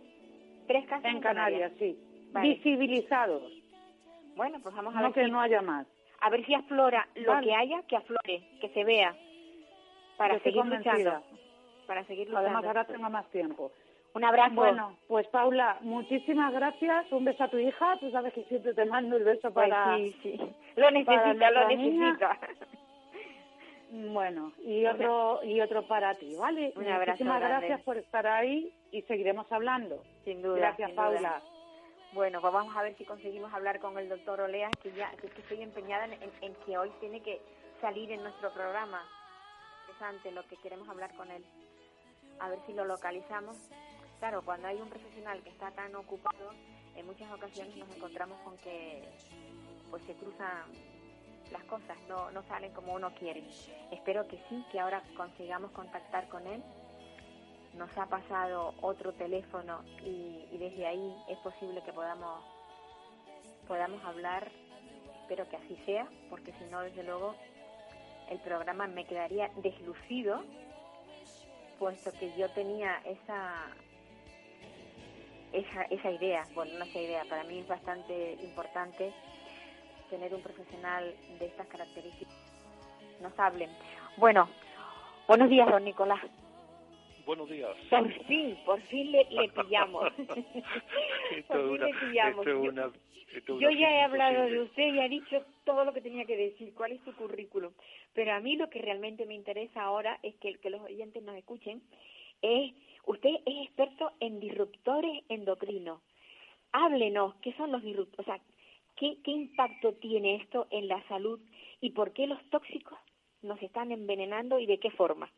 [0.66, 1.98] Tres casos En Canarias, sí.
[2.33, 2.48] Vale.
[2.48, 3.42] Visibilizados,
[4.35, 5.87] Bueno, pues vamos a no ver que si, no haya más.
[6.20, 7.46] a ver si aflora lo Vale.
[7.46, 9.14] que haya, que aflore, que se vea
[10.16, 11.22] para Yo seguir luchando.
[11.87, 12.46] Para seguir luchando.
[12.48, 13.70] Además, ahora tengo más tiempo.
[14.14, 14.54] Un abrazo.
[14.54, 17.11] Bueno, pues Paula, muchísimas gracias.
[17.12, 17.96] Un beso a tu hija.
[17.98, 19.96] Tú sabes que siempre te mando el beso Pues para...
[19.96, 20.40] sí, sí.
[20.76, 22.38] Lo necesita, lo necesita.
[23.90, 26.73] Bueno, y otro y otro para ti, ¿vale?
[26.77, 27.66] Un abrazo Muchísimas grande.
[27.68, 30.03] gracias por estar ahí y seguiremos hablando.
[30.25, 30.57] Sin duda.
[30.57, 31.05] Gracias, sin duda.
[31.12, 31.42] Paula.
[32.12, 35.27] Bueno, pues vamos a ver si conseguimos hablar con el doctor Olea, que ya que
[35.27, 37.40] estoy empeñada en, en- en que hoy tiene que
[37.81, 39.03] salir en nuestro programa.
[39.83, 41.44] Interesante lo que queremos hablar con él.
[42.40, 43.57] A ver si lo localizamos.
[44.18, 46.51] Claro, cuando hay un profesional que está tan ocupado,
[46.97, 49.03] en muchas ocasiones nos encontramos con que
[49.90, 50.64] pues se cruzan
[51.50, 53.44] las cosas, no, no salen como uno quiere.
[53.90, 56.62] Espero que sí, que ahora consigamos contactar con él.
[57.74, 62.44] Nos ha pasado otro teléfono y, desde ahí es posible que podamos
[63.66, 64.50] podamos hablar.
[65.22, 67.35] Espero que así sea porque si no desde luego
[68.30, 70.42] el programa me quedaría deslucido
[71.78, 73.66] puesto que yo tenía esa
[75.52, 76.46] esa, esa idea.
[76.54, 79.12] Bueno no esa idea para mí es bastante importante
[80.11, 82.35] tener un profesional de estas características
[83.21, 83.71] nos hablen
[84.17, 84.49] bueno
[85.29, 86.21] buenos días don Nicolás
[87.27, 87.71] Buenos días.
[87.88, 90.12] por fin, por fin le, le pillamos.
[90.19, 90.29] Esto
[91.49, 92.47] por fin una- le pillamos.
[92.47, 92.90] esto Yo- una-
[93.33, 96.03] esto es Yo una ya he hablado de usted y ha dicho todo lo que
[96.03, 97.73] tenía que decir, cuál es su currículum.
[98.12, 101.35] Pero a mí lo que realmente me interesa ahora es que, que los oyentes nos
[101.37, 101.81] escuchen.
[102.43, 102.75] Es,
[103.07, 106.03] usted es experto en disruptores endocrinos.
[106.73, 108.21] Háblenos, ¿qué son los disruptores?
[108.21, 108.38] O sea,
[108.96, 111.40] ¿qué, ¿qué impacto tiene esto en la salud
[111.80, 112.98] y por qué los tóxicos
[113.42, 115.30] nos están envenenando y de qué forma?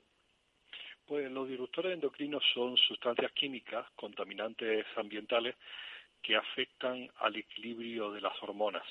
[1.07, 5.55] Pues los disruptores endocrinos son sustancias químicas, contaminantes ambientales,
[6.21, 8.83] que afectan al equilibrio de las hormonas.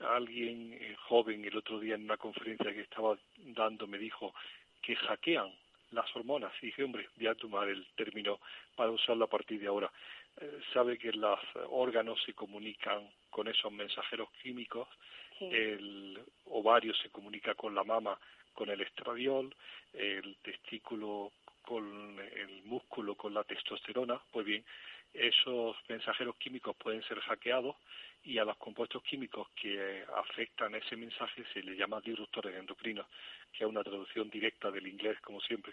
[0.00, 4.34] Alguien eh, joven el otro día en una conferencia que estaba dando me dijo
[4.82, 5.52] que hackean
[5.92, 6.52] las hormonas.
[6.60, 8.40] Y dije, hombre, voy a tomar el término
[8.74, 9.92] para usarlo a partir de ahora.
[10.40, 11.38] Eh, sabe que los
[11.70, 14.88] órganos se comunican con esos mensajeros químicos
[15.38, 15.46] Sí.
[15.50, 18.18] el ovario se comunica con la mama
[18.52, 19.54] con el estradiol,
[19.92, 21.32] el testículo
[21.62, 24.64] con el músculo con la testosterona, pues bien,
[25.12, 27.74] esos mensajeros químicos pueden ser hackeados
[28.22, 33.06] y a los compuestos químicos que afectan ese mensaje se le llama disruptores endocrinos,
[33.52, 35.72] que es una traducción directa del inglés, como siempre.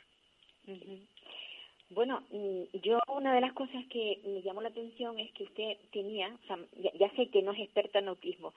[1.93, 5.77] Bueno, mm, yo una de las cosas que me llamó la atención es que usted
[5.91, 8.53] tenía, o sea, ya, ya sé que no es experta en autismo,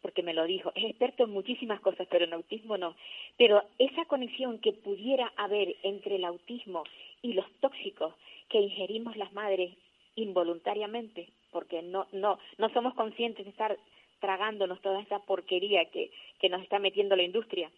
[0.00, 2.96] porque me lo dijo, es experto en muchísimas cosas, pero en autismo no.
[3.36, 6.84] Pero esa conexión que pudiera haber entre el autismo
[7.20, 8.14] y los tóxicos
[8.48, 9.74] que ingerimos las madres
[10.16, 13.76] involuntariamente, porque no, no, no somos conscientes de estar
[14.20, 16.10] tragándonos toda esa porquería que,
[16.40, 17.70] que nos está metiendo la industria.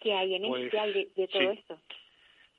[0.00, 1.58] ¿Qué hay en Pues, ¿Qué hay de, de todo sí.
[1.58, 1.78] esto?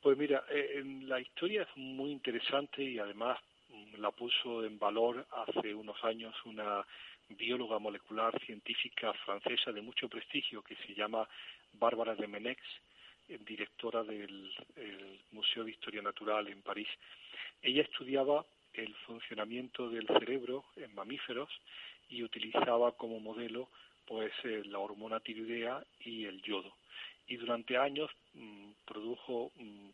[0.02, 3.38] Pues mira, eh, la historia es muy interesante y además
[3.70, 6.84] mm, la puso en valor hace unos años una
[7.30, 11.30] bióloga molecular científica francesa de mucho prestigio que se llama
[11.74, 12.60] Bárbara de Menex,
[13.30, 16.90] eh, directora del el Museo de Historia Natural en París.
[17.62, 18.44] Ella estudiaba
[18.74, 21.50] el funcionamiento del cerebro en mamíferos
[22.10, 23.70] y utilizaba como modelo
[24.08, 26.74] pues eh, la hormona tiroidea y el yodo
[27.28, 29.90] y durante años mm, produjo mm,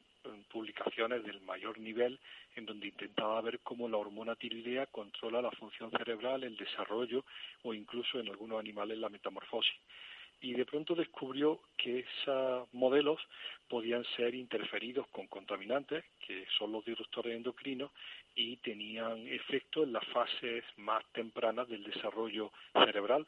[0.49, 2.19] publicaciones del mayor nivel
[2.55, 7.23] en donde intentaba ver cómo la hormona tiroidea controla la función cerebral, el desarrollo
[7.63, 9.75] o incluso en algunos animales la metamorfosis.
[10.39, 13.19] Y de pronto descubrió que esos modelos
[13.67, 17.91] podían ser interferidos con contaminantes, que son los disruptores endocrinos,
[18.35, 23.25] y tenían efecto en las fases más tempranas del desarrollo cerebral,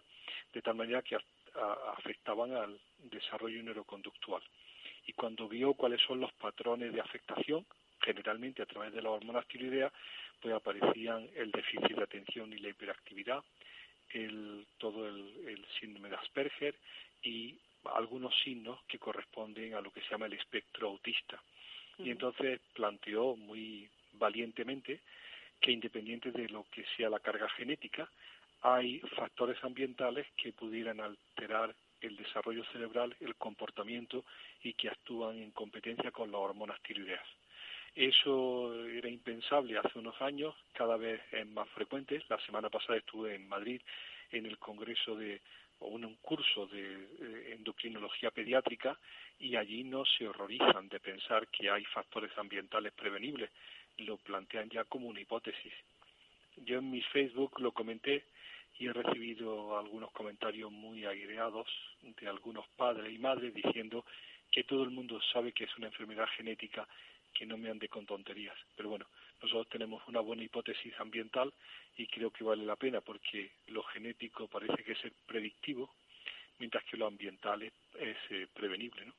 [0.53, 1.17] de tal manera que
[1.55, 4.41] a- afectaban al desarrollo neuroconductual.
[5.05, 7.65] Y cuando vio cuáles son los patrones de afectación,
[8.01, 9.91] generalmente a través de las hormonas tiroideas,
[10.41, 13.43] pues aparecían el déficit de atención y la hiperactividad,
[14.11, 16.75] el, todo el, el síndrome de Asperger
[17.23, 17.57] y
[17.95, 21.41] algunos signos que corresponden a lo que se llama el espectro autista.
[21.97, 25.01] Y entonces planteó muy valientemente
[25.59, 28.09] que independiente de lo que sea la carga genética,
[28.61, 34.23] hay factores ambientales que pudieran alterar el desarrollo cerebral, el comportamiento
[34.63, 37.27] y que actúan en competencia con las hormonas tiroideas.
[37.95, 42.21] Eso era impensable hace unos años, cada vez es más frecuente.
[42.29, 43.81] La semana pasada estuve en Madrid
[44.31, 45.41] en el Congreso de
[45.79, 48.97] o en un curso de eh, endocrinología pediátrica
[49.39, 53.49] y allí no se horrorizan de pensar que hay factores ambientales prevenibles,
[53.97, 55.73] lo plantean ya como una hipótesis.
[56.65, 58.25] Yo en mi Facebook lo comenté
[58.77, 61.67] y he recibido algunos comentarios muy aireados
[62.01, 64.05] de algunos padres y madres diciendo
[64.51, 66.87] que todo el mundo sabe que es una enfermedad genética,
[67.33, 68.55] que no me ande con tonterías.
[68.75, 69.05] Pero bueno,
[69.41, 71.53] nosotros tenemos una buena hipótesis ambiental
[71.97, 75.93] y creo que vale la pena porque lo genético parece que es predictivo,
[76.57, 79.13] mientras que lo ambiental es, es, eh, prevenible, ¿no?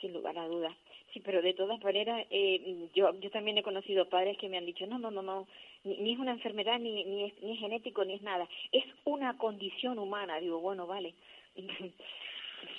[0.00, 0.76] Sin lugar a dudas.
[1.18, 4.64] Sí, pero de todas maneras, eh, yo, yo también he conocido padres que me han
[4.66, 5.48] dicho, no, no, no, no,
[5.82, 8.48] ni, ni es una enfermedad, ni, ni, es, ni es genético, ni es nada.
[8.70, 10.38] Es una condición humana.
[10.38, 11.14] Digo, bueno, vale.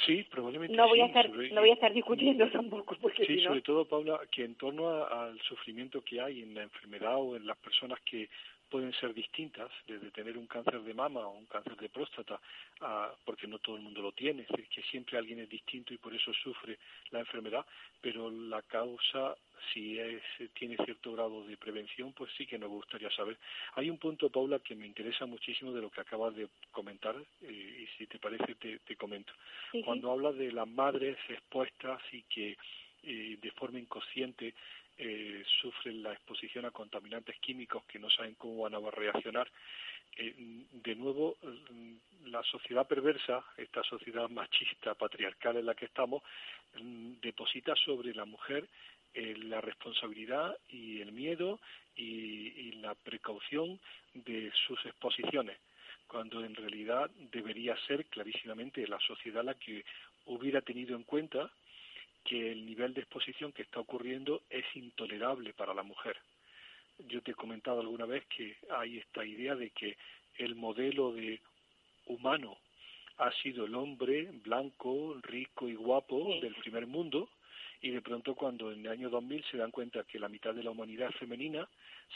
[0.06, 3.36] Sí, probablemente no voy a estar, sobre- no voy a estar discutiendo tampoco, porque Sí,
[3.38, 3.50] si no...
[3.50, 7.36] sobre todo, Paula, que en torno a- al sufrimiento que hay en la enfermedad o
[7.36, 8.30] en las personas que
[8.70, 12.40] pueden ser distintas, desde tener un cáncer de mama o un cáncer de próstata,
[12.82, 15.94] a- porque no todo el mundo lo tiene, es decir, que siempre alguien es distinto
[15.94, 16.78] y por eso sufre
[17.12, 17.66] la enfermedad,
[18.02, 19.36] pero la causa,
[19.74, 20.22] si es,
[20.54, 23.38] tiene cierto grado de prevención, pues sí que nos gustaría saber.
[23.74, 27.84] Hay un punto, Paula, que me interesa muchísimo de lo que acabas de comentar, eh,
[27.84, 29.34] y si te parece, te, te comento.
[29.72, 29.84] Sí, sí.
[29.84, 32.56] Cuando hablas de las madres expuestas y que
[33.04, 34.54] eh, de forma inconsciente
[35.02, 39.50] eh, sufren la exposición a contaminantes químicos que no saben cómo van a reaccionar,
[40.18, 46.22] eh, de nuevo mm, la sociedad perversa, esta sociedad machista, patriarcal en la que estamos,
[46.82, 48.68] mm, deposita sobre la mujer
[49.14, 51.60] eh, la responsabilidad y el miedo
[51.96, 53.80] y, y la precaución
[54.14, 55.58] de sus exposiciones
[56.08, 59.86] cuando en realidad debería ser clarísimamente la sociedad la que
[60.26, 61.52] hubiera tenido en cuenta
[62.24, 66.18] que el nivel de exposición que está ocurriendo es intolerable para la mujer.
[67.08, 69.98] Yo te he comentado alguna vez que hay esta idea de que
[70.38, 71.40] el modelo de
[72.08, 72.58] humano
[73.18, 76.40] ha sido el hombre blanco, rico y guapo Sí.
[76.42, 77.30] del primer mundo
[77.82, 80.64] y de pronto cuando en el año 2000 se dan cuenta que la mitad de
[80.64, 81.68] la humanidad es femenina,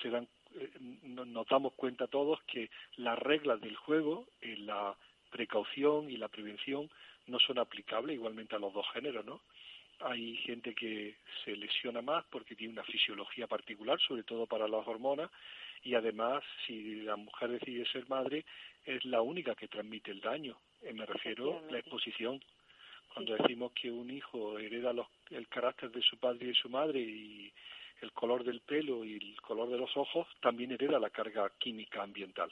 [0.02, 0.70] se dan eh,
[1.04, 4.96] no- nos damos cuenta todos que las reglas del juego, eh, la
[5.32, 6.90] precaución y la prevención
[7.28, 9.42] no son aplicables igualmente a los dos géneros, ¿no?
[10.00, 14.88] Hay gente que se lesiona más porque tiene una fisiología particular, sobre todo para las
[14.88, 15.30] hormonas,
[15.84, 18.46] y además, si la mujer decide ser madre,
[18.86, 20.58] es la única que transmite el daño.
[20.82, 22.42] Eh, me refiero a la exposición.
[23.14, 26.70] Cuando decimos que un hijo hereda los- el carácter de su padre y de su
[26.70, 27.52] madre y
[28.02, 32.02] el color del pelo y el color de los ojos, también hereda la carga química
[32.02, 32.52] ambiental.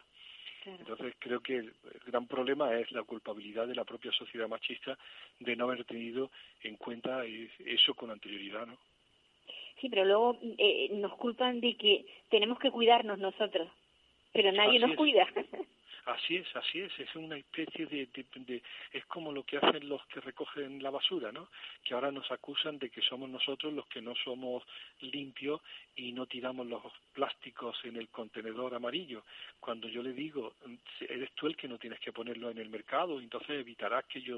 [0.64, 0.80] Claro.
[0.80, 1.74] Entonces creo que el,
[2.06, 4.98] gran problema es la culpabilidad de la propia sociedad machista
[5.40, 6.30] de no haber tenido
[6.62, 8.78] en cuenta es- eso con anterioridad, ¿no?
[9.80, 13.68] Sí, pero luego eh, nos culpan de que tenemos que cuidarnos nosotros,
[14.32, 14.98] pero nadie Así nos es.
[14.98, 15.28] cuida.
[16.06, 18.10] Así es, así es, es una especie de,
[18.92, 21.50] es como lo que hacen los que recogen la basura, ¿no?
[21.84, 24.64] Que ahora nos acusan de que somos nosotros los que no somos
[25.02, 25.62] limpios
[25.96, 26.82] y no tiramos los
[27.14, 29.24] plásticos en el contenedor amarillo.
[29.60, 30.76] Cuando yo le digo, "Mm,
[31.08, 34.38] eres tú el que no tienes que ponerlo en el mercado, entonces evitarás que yo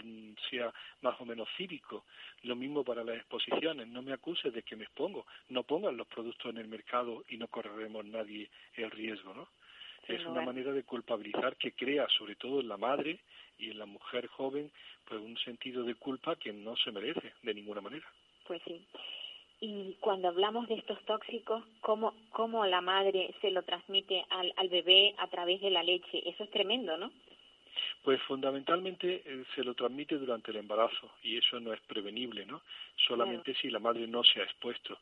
[0.50, 2.06] sea más o menos cívico.
[2.44, 6.08] Lo mismo para las exposiciones, no me acuses de que me expongo, no pongan los
[6.08, 9.48] productos en el mercado y no correremos nadie el riesgo, ¿no?
[10.06, 13.20] Sin es una manera de culpabilizar que crea sobre todo en la madre
[13.58, 14.72] y en la mujer joven
[15.06, 18.06] pues un sentido de culpa que no se merece de ninguna manera.
[18.48, 18.86] Pues sí.
[19.60, 24.68] Y cuando hablamos de estos tóxicos, ¿cómo, cómo la madre se lo transmite al, al
[24.68, 26.28] bebé a través de la leche?
[26.28, 27.12] Eso es tremendo, ¿no?
[28.04, 32.62] Pues fundamentalmente eh, se lo transmite durante el embarazo y eso no es prevenible, ¿no?
[33.08, 35.00] Solamente si la madre no se ha expuesto.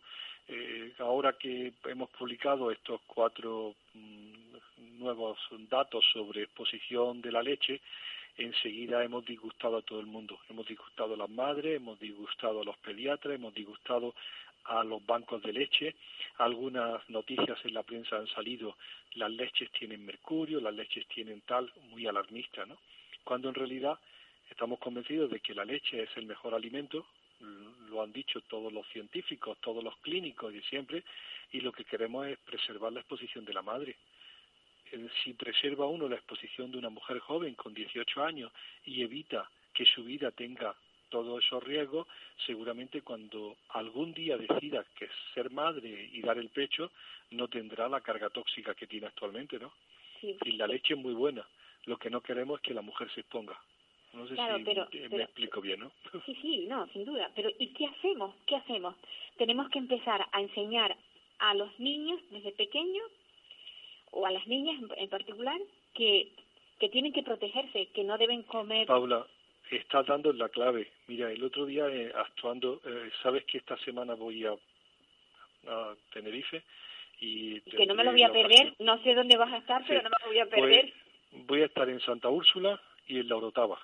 [0.54, 5.38] Eh, ahora que hemos publicado estos cuatro mm, nuevos
[5.70, 7.80] datos sobre exposición de la leche,
[8.38, 10.40] enseguida hemos disgustado a todo el mundo.
[10.50, 14.14] Hemos disgustado a las madres, hemos disgustado a los pediatras, hemos disgustado
[14.66, 15.96] a los bancos de leche.
[16.40, 18.76] Algunas noticias en la prensa han salido,
[19.14, 22.78] las leches tienen mercurio, las leches tienen tal, muy alarmista, ¿no?
[23.24, 23.98] Cuando en realidad
[24.50, 27.06] estamos convencidos de que la leche es el mejor alimento,
[27.90, 31.04] lo han dicho todos los científicos, todos los clínicos de siempre,
[31.52, 33.96] y lo que queremos es preservar la exposición de la madre.
[34.92, 38.52] Eh, Si preserva uno la exposición de una mujer joven con 18 años
[38.86, 40.76] y evita que su vida tenga
[41.10, 42.08] todos esos riesgos,
[42.46, 46.92] seguramente cuando algún día decida que es ser madre y dar el pecho,
[47.32, 49.74] no tendrá la carga tóxica que tiene actualmente, ¿no?
[50.22, 50.38] Sí.
[50.46, 51.46] Y la leche es muy buena.
[51.86, 53.60] Lo que no queremos es que la mujer se exponga.
[54.14, 55.92] No sé Claro, si pero- me pero- explico bien, ¿no?
[56.26, 57.32] Sí, sí, no, sin duda.
[57.36, 58.36] Pero ¿y qué hacemos?
[58.46, 58.96] ¿Qué hacemos?
[59.38, 60.96] Tenemos que empezar a enseñar
[61.40, 63.06] a los niños desde pequeños
[64.12, 65.60] o a las niñas en, particular
[65.94, 66.32] que
[66.80, 68.88] que tienen que protegerse, que no deben comer.
[68.88, 69.26] Paula,
[69.70, 70.90] estás dando la clave.
[71.08, 74.54] Mira, el otro día eh, actuando, eh, sabes que esta semana voy a,
[75.68, 76.64] a Tenerife
[77.20, 78.46] y que no me lo voy a perder.
[78.70, 80.94] ocasión- No sé dónde vas a estar, pero no me lo voy a perder.
[81.46, 83.80] voy a estar en Santa Úrsula y en La Orotava.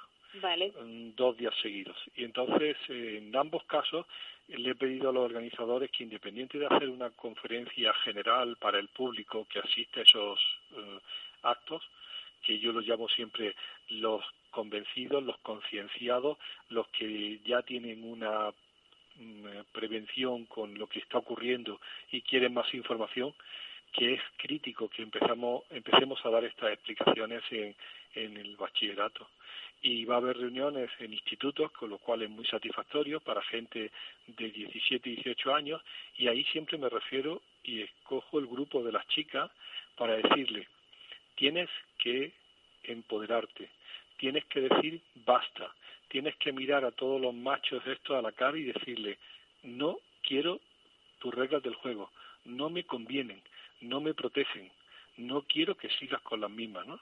[1.16, 1.98] Dos días seguidos.
[2.16, 4.06] Y entonces, eh, en ambos casos,
[4.48, 8.88] le he pedido a los organizadores que, independiente de hacer una conferencia general para el
[8.90, 10.40] público que asiste a esos
[10.72, 11.00] eh,
[11.44, 11.84] actos,
[12.42, 13.56] que yo los llamo siempre
[13.90, 16.38] los convencidos, los concienciados,
[16.70, 18.52] los que ya tienen una
[19.16, 21.82] mm, eh, prevención con lo que está ocurriendo
[22.12, 23.34] y quieren más información,
[23.92, 27.76] que es crítico que empezamos, empecemos a dar estas explicaciones en,
[28.16, 29.28] en el bachillerato
[29.82, 33.91] y va a haber reuniones en institutos, con lo cual es muy satisfactorio para gente
[34.25, 35.82] de 17 y 18 años,
[36.17, 39.51] y ahí siempre me refiero y escojo el grupo de las chicas
[39.95, 40.67] para decirle,
[41.36, 41.69] tienes
[41.99, 42.34] que
[42.84, 43.69] empoderarte,
[44.17, 45.73] tienes que decir basta,
[46.07, 49.17] tienes que mirar a todos los machos estos a la cara y decirle,
[49.63, 50.59] no quiero
[51.19, 52.11] tus reglas del juego,
[52.45, 53.41] no me convienen,
[53.82, 54.71] no me protegen,
[55.17, 56.99] no quiero que sigas con las mismas, ¿no?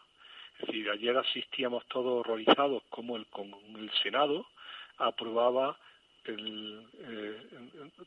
[0.60, 4.45] Es ayer asistíamos todos horrorizados como el, con el Senado
[4.97, 5.78] aprobaba,
[6.24, 7.41] el, eh,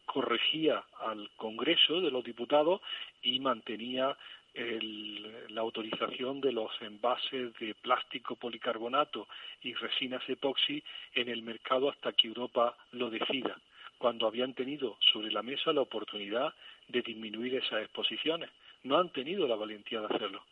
[0.07, 2.81] corregía al Congreso de los Diputados
[3.23, 4.17] y mantenía
[4.55, 9.29] el- la autorización de los envases de plástico policarbonato
[9.63, 10.83] y resinas epoxi
[11.15, 13.57] en el mercado hasta que Europa lo decida,
[13.99, 16.53] cuando habían tenido sobre la mesa la oportunidad
[16.89, 18.51] de disminuir esas exposiciones.
[18.85, 20.43] No han tenido la valentía de hacerlo.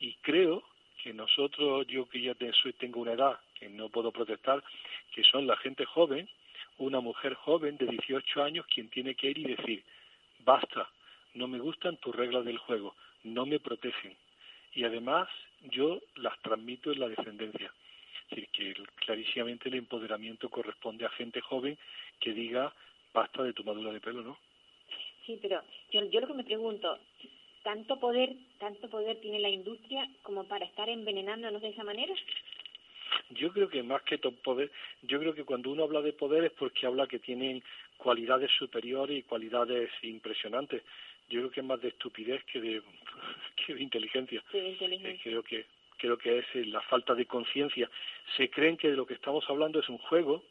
[0.00, 0.62] Y creo
[1.02, 2.34] que nosotros, yo que ya
[2.78, 4.62] tengo una edad que no puedo protestar,
[5.14, 6.28] que son la gente joven,
[6.78, 9.82] una mujer joven de 18 años quien tiene que ir y decir,
[10.44, 10.88] basta,
[11.34, 12.94] no me gustan tus reglas del juego,
[13.24, 14.16] no me protegen.
[14.74, 15.28] Y además
[15.70, 17.72] yo las transmito en la descendencia.
[18.28, 21.78] Es decir, que clarísimamente el empoderamiento corresponde a gente joven
[22.20, 22.72] que diga,
[23.14, 24.36] basta de tomadura de pelo, ¿no?
[25.24, 26.98] Sí, pero yo, yo lo que me pregunto,
[27.66, 32.14] ¿tanto poder, tanto poder tiene la industria como para estar envenenándonos de esa manera?
[33.30, 34.70] Yo creo que más que to- poder,
[35.02, 37.60] yo creo que cuando uno habla de poder es porque habla que tienen
[37.96, 40.80] cualidades superiores y cualidades impresionantes.
[41.28, 42.82] Yo creo que es más de estupidez que de,
[43.66, 44.40] que de inteligencia.
[44.52, 45.22] Sí, de Eh, inteligencia.
[45.24, 45.66] creo que
[45.98, 47.90] creo que es la falta de conciencia.
[48.36, 50.44] Se creen que de lo que estamos hablando es un juego,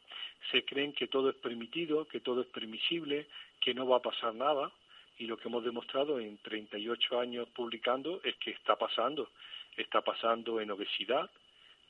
[0.50, 3.26] se creen que todo es permitido, que todo es permisible,
[3.62, 4.70] que no va a pasar nada
[5.18, 9.30] y lo que hemos demostrado en 38 años publicando es que está pasando.
[9.76, 11.30] Está pasando en obesidad,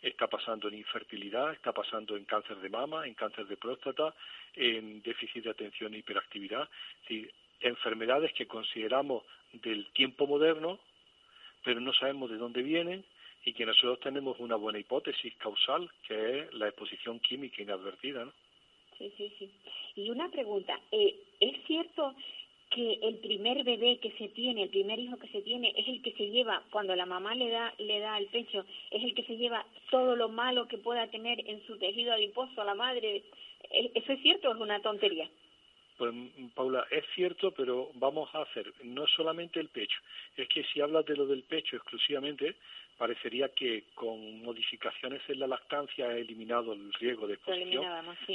[0.03, 4.14] está pasando en infertilidad, está pasando en cáncer de mama, en cáncer de próstata,
[4.55, 6.62] en déficit de atención e hiperactividad.
[6.62, 10.79] Es decir, enfermedades que consideramos del tiempo moderno,
[11.64, 13.05] pero no sabemos de dónde vienen
[13.45, 18.24] y que nosotros tenemos una buena hipótesis causal, que es la exposición química inadvertida.
[18.24, 18.33] ¿no?
[18.99, 19.51] Sí, sí, sí.
[19.95, 22.14] Y una pregunta, eh, ¿es cierto
[22.70, 26.02] que el primer bebé que se tiene, el primer hijo que se tiene, es el
[26.02, 29.24] que se lleva, cuando la mamá le da, le da el pecho, es el que
[29.24, 33.22] se lleva todo lo malo que pueda tener en su tejido adiposo a la madre?
[33.70, 35.28] ¿E-, ¿Eso es cierto o es una tontería?
[35.96, 36.12] Pues
[36.54, 39.98] Paula, es cierto, pero vamos a hacer no solamente el pecho.
[40.36, 42.56] Es que si hablas de lo del pecho exclusivamente,
[42.97, 47.84] parecería que con modificaciones en la lactancia ha eliminado el riesgo de exposición.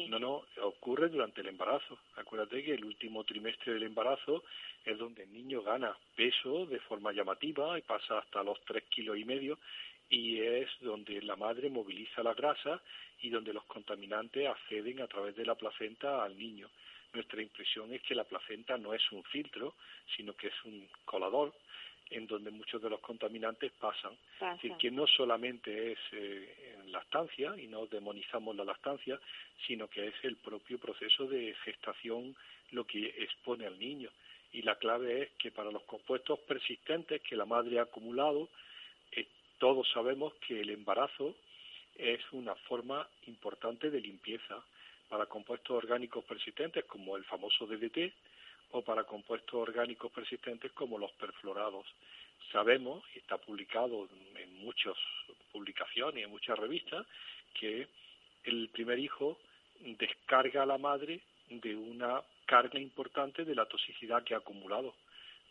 [0.10, 1.98] No, no, ocurre durante el embarazo.
[2.16, 4.44] Acuérdate que el último trimestre del embarazo
[4.86, 9.18] es donde el niño gana peso de forma llamativa y pasa hasta los tres kilos
[9.18, 9.58] y medio
[10.10, 12.82] y es donde la madre moviliza la grasa
[13.22, 16.70] y donde los contaminantes acceden a través de la placenta al niño.
[17.14, 19.76] Nuestra impresión es que la placenta no es un filtro,
[20.16, 21.54] sino que es un colador
[22.12, 24.14] en donde muchos de los contaminantes pasan.
[24.36, 29.20] Es decir, que no solamente es eh, en lactancia, y no demonizamos la lactancia,
[29.66, 32.36] sino que es el propio proceso de gestación
[32.72, 34.10] lo que expone al niño.
[34.54, 38.50] Y la clave es que para los compuestos persistentes que la madre ha acumulado,
[39.14, 39.26] eh,
[39.58, 41.36] todos sabemos que el embarazo
[41.98, 44.62] es una forma importante de limpieza
[45.08, 48.14] para compuestos orgánicos persistentes como el famoso DDT,
[48.72, 51.86] o para compuestos orgánicos persistentes como los perfluorados.
[52.52, 54.96] Sabemos, y está publicado en muchas
[55.52, 57.06] publicaciones, y en muchas revistas,
[57.54, 57.88] que
[58.44, 59.38] el primer hijo
[59.80, 64.94] descarga a la madre de una carga importante de la toxicidad que ha acumulado,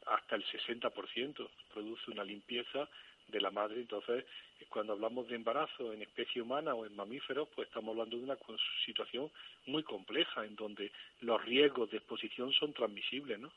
[0.07, 2.89] hasta el 60%, produce una limpieza
[3.31, 3.81] de la madre.
[3.81, 4.25] Entonces,
[4.69, 8.39] cuando hablamos de embarazo en especie humana o en mamíferos, pues estamos hablando de una
[8.85, 9.31] situación
[9.67, 13.51] muy compleja en donde los riesgos de exposición son transmisibles, ¿no?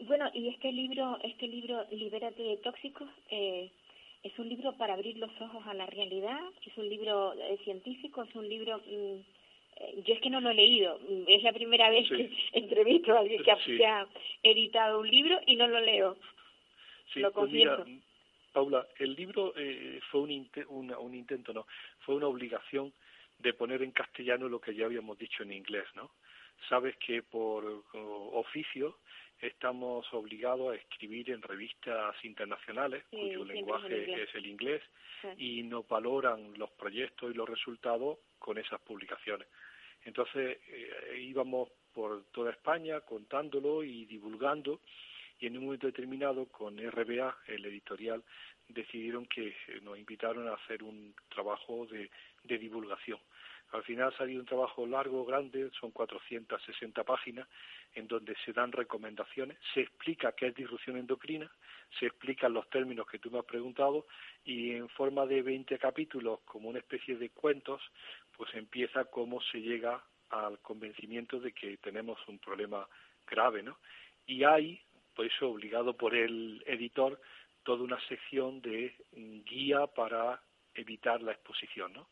[0.00, 3.70] Bueno, y este libro, este libro Libérate de tóxicos, eh,
[4.22, 8.22] es un libro para abrir los ojos a la realidad, es un libro eh, científico,
[8.22, 9.20] es un libro mm,
[9.80, 13.20] eh, yo es que no lo he leído, es la primera vez que entrevisto a
[13.20, 14.06] alguien que ha,
[14.42, 16.16] editado un libro y no lo leo.
[17.12, 17.50] Sí, lo pues
[18.52, 21.66] Paula, el libro eh, fue un, un intento, no,
[22.00, 22.92] fue una obligación
[23.38, 26.10] de poner en castellano lo que ya habíamos dicho en inglés, ¿no?
[26.68, 28.98] Sabes que por oficio
[29.40, 34.82] estamos obligados a escribir en revistas internacionales cuyo lenguaje es el inglés,
[35.36, 39.48] y nos valoran los proyectos y los resultados con esas publicaciones.
[40.04, 44.80] Entonces eh, íbamos por toda España contándolo y divulgando
[45.40, 48.22] y en un momento determinado con RBA, el editorial,
[48.68, 52.10] decidieron que eh, nos invitaron a hacer un trabajo de,
[52.44, 53.18] divulgación.
[53.72, 57.46] Al final ha salido un trabajo largo, grande, son 460 páginas,
[57.94, 61.50] en donde se dan recomendaciones, se explica qué es disrupción endocrina,
[61.98, 64.06] se explican los términos que tú me has preguntado
[64.44, 67.82] y en forma de 20 capítulos, como una especie de cuentos,
[68.34, 72.88] pues empieza cómo se llega al convencimiento de que tenemos un problema
[73.26, 73.76] grave, ¿no?
[74.26, 74.80] Y hay
[75.18, 77.20] por eso obligado por el editor
[77.64, 78.94] toda una sección de
[79.44, 80.40] guía para
[80.74, 82.08] evitar la exposición, ¿no?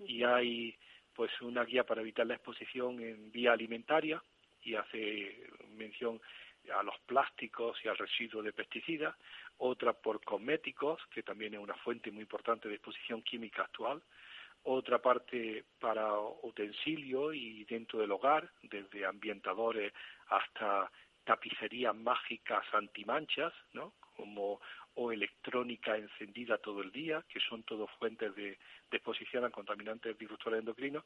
[0.00, 0.76] Y hay
[1.14, 4.22] pues una guía para evitar la exposición en vía alimentaria
[4.60, 6.20] y hace mención
[6.78, 9.16] a los plásticos y al residuo de pesticidas,
[9.56, 14.02] otra por cosméticos, que también es una fuente muy importante de exposición química actual,
[14.64, 19.94] otra parte para utensilios y dentro del hogar, desde ambientadores
[20.28, 20.90] hasta
[21.30, 23.92] tapicerías mágicas antimanchas, ¿no?
[24.16, 24.60] Como
[24.94, 28.58] o electrónica encendida todo el día, que son todos fuentes de,
[28.90, 31.04] exposición a contaminantes disruptores endocrinos.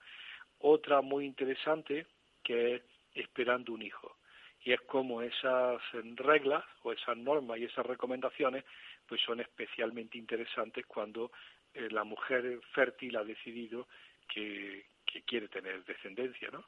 [0.60, 2.06] Otra muy interesante
[2.42, 4.16] que es esperando un hijo.
[4.62, 5.82] Y es como esas
[6.14, 8.64] reglas o esas normas y esas recomendaciones
[9.06, 11.32] pues son especialmente interesantes cuando
[11.74, 13.86] eh, la mujer fértil ha decidido
[14.26, 16.64] que, que quiere tener descendencia, ¿no?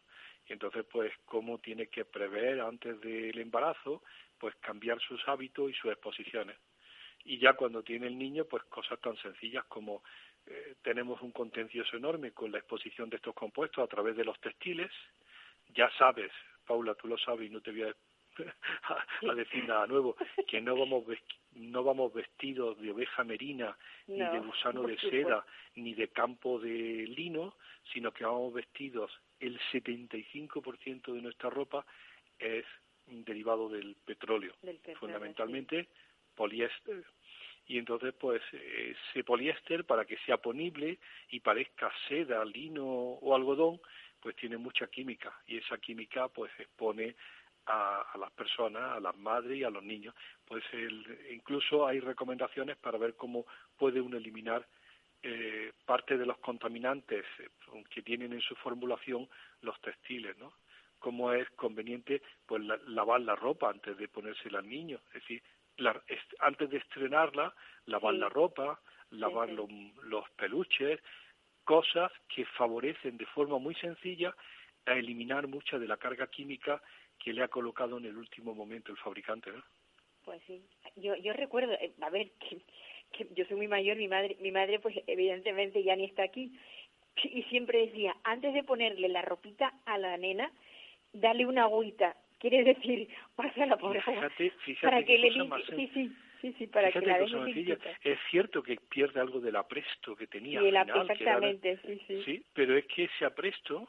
[0.49, 4.03] Y entonces, pues, cómo tiene que prever antes del embarazo,
[4.39, 6.57] pues cambiar sus hábitos y sus exposiciones.
[7.25, 10.03] Y ya cuando tiene el niño, pues cosas tan sencillas como
[10.47, 14.39] eh, tenemos un contencioso enorme con la exposición de estos compuestos a través de los
[14.41, 14.93] textiles.
[15.75, 16.31] Ya sabes,
[16.65, 17.95] Paula, tú lo sabes y no te voy a,
[19.35, 20.17] decir nada nuevo,
[20.47, 21.05] que no vamos,
[21.55, 23.77] no vamos vestidos de oveja merina,
[24.07, 25.45] ni de gusano de seda,
[25.75, 27.57] ni de campo de lino,
[27.93, 29.11] sino que vamos vestidos
[29.41, 31.85] el 75% de nuestra ropa
[32.39, 32.65] es
[33.07, 34.55] derivado del petróleo,
[34.99, 35.89] fundamentalmente
[36.35, 37.05] poliéster.
[37.69, 40.99] Y entonces, pues, ese poliéster, para que sea ponible
[41.31, 43.81] y parezca seda, lino o algodón,
[44.21, 45.33] pues tiene mucha química.
[45.47, 47.17] Y esa química, pues, expone
[47.67, 50.15] a, a, las personas, a las madres y a los niños.
[50.45, 54.65] Pues el, incluso hay recomendaciones para ver cómo puede uno eliminar
[55.29, 57.49] eh, parte de los contaminantes eh,
[57.91, 59.29] que tienen en su formulación
[59.61, 60.53] los textiles, ¿no?
[61.01, 65.43] Cómo es conveniente pues la, lavar la ropa antes de ponérsela al niño, es decir,
[65.79, 67.53] la, es, antes de estrenarla,
[67.87, 68.21] lavar Sí.
[68.21, 69.55] la ropa, lavar sí.
[69.57, 69.69] Los,
[70.05, 71.01] los peluches,
[71.65, 74.35] cosas que favorecen de forma muy sencilla
[74.87, 76.81] a eliminar mucha de la carga química
[77.19, 79.63] que le ha colocado en el último momento el fabricante, ¿no?
[80.25, 80.63] Pues sí,
[80.97, 82.33] yo yo recuerdo, eh, a ver,
[83.17, 86.53] que, yo soy muy mayor, mi madre, mi madre pues evidentemente ya ni está aquí.
[87.23, 90.51] Y siempre decía, antes de ponerle la ropita a la nena,
[91.13, 95.91] dale una agüita, quiere decir, pásala por agua fíjate, fíjate para que le limpie, sí,
[95.95, 96.13] sí,
[96.43, 97.91] sí, sí, para Fíjate que la deje cosa.
[98.03, 102.01] Es cierto que pierde algo del apresto que tenía Sí, al que era exactamente, sí,
[102.07, 102.23] sí.
[102.25, 103.89] sí, pero es que ese apresto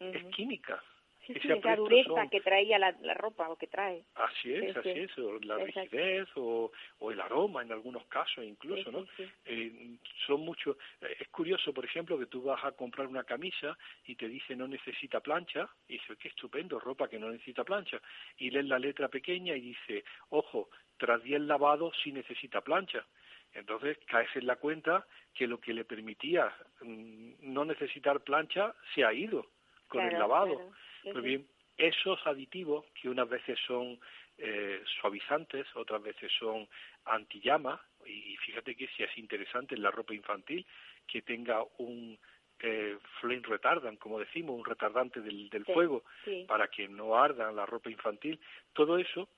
[0.00, 0.82] es química.
[1.26, 4.04] Sí, ese sí, esa dureza son- que traía la, la ropa o que trae.
[4.14, 5.00] Así es, Sí, así sí.
[5.00, 6.70] es, o la rigidez o,
[7.00, 9.06] o el aroma en algunos casos incluso, ¿no?
[9.44, 9.96] Eh,
[10.26, 10.76] son muchos.
[11.00, 14.54] eh, Es curioso, por ejemplo, que tú vas a comprar una camisa y te dice
[14.54, 18.00] no necesita plancha y dices qué estupendo, ropa que no necesita plancha
[18.38, 20.68] y lees la letra pequeña y dice ojo,
[20.98, 23.04] tras 10 lavados sí necesita plancha.
[23.52, 29.04] Entonces caes en la cuenta que lo que le permitía mm, no necesitar plancha se
[29.04, 29.46] ha ido
[29.88, 30.56] con el lavado.
[30.56, 30.72] claro.
[31.06, 31.46] Sí, Pues bien,
[31.76, 33.98] esos aditivos que unas veces son
[34.38, 36.68] eh, suavizantes, otras veces son
[37.04, 40.66] antillama, y fíjate que si es interesante en la ropa infantil
[41.06, 42.18] que tenga un
[42.60, 46.44] eh, flame retardant, como decimos, un retardante del, del Sí, fuego sí.
[46.48, 48.40] para que no arda la ropa infantil,
[48.72, 49.28] todo eso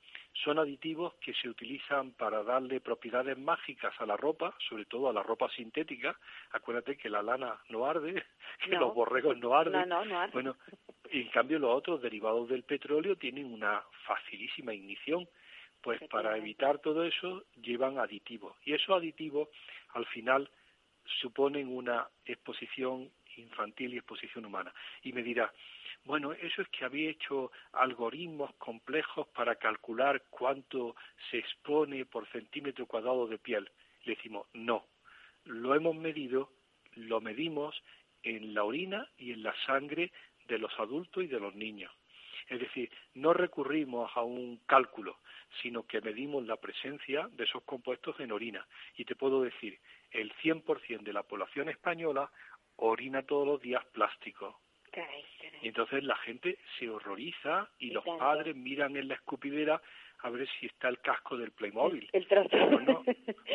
[0.44, 5.12] son aditivos que se utilizan para darle propiedades mágicas a la ropa, sobre todo a
[5.12, 6.16] la ropa sintética.
[6.52, 8.22] Acuérdate que la lana no arde,
[8.64, 8.80] que No.
[8.80, 9.88] los borregos no arden.
[9.88, 10.32] No, no, no arde.
[10.32, 10.56] Bueno,
[11.10, 15.28] en cambio los otros derivados del petróleo tienen una facilísima ignición.
[15.80, 18.56] Pues para evitar todo eso llevan aditivos.
[18.64, 19.48] Y esos aditivos
[19.94, 20.50] al final
[21.20, 24.72] suponen una exposición infantil y exposición humana.
[25.02, 25.52] Y me dirá,
[26.04, 30.96] bueno, eso es que había hecho algoritmos complejos para calcular cuánto
[31.30, 33.70] se expone por centímetro cuadrado de piel.
[34.04, 34.86] Le decimos, no,
[35.44, 36.50] lo hemos medido,
[36.94, 37.82] lo medimos
[38.22, 40.12] en la orina y en la sangre
[40.46, 41.92] de los adultos y de los niños.
[42.48, 45.18] Es decir, no recurrimos a un cálculo,
[45.62, 48.66] sino que medimos la presencia de esos compuestos en orina.
[48.96, 49.78] Y te puedo decir,
[50.10, 52.30] el 100% de la población española
[52.78, 54.58] orina todos los días plástico.
[54.90, 55.60] Caray, caray.
[55.62, 58.18] Y entonces la gente se horroriza y, Y los tanto.
[58.18, 59.80] padres miran en la escupidera
[60.20, 62.08] a ver si está el casco del Playmobil.
[62.12, 62.48] El trozo.
[62.56, 63.04] Digo, no,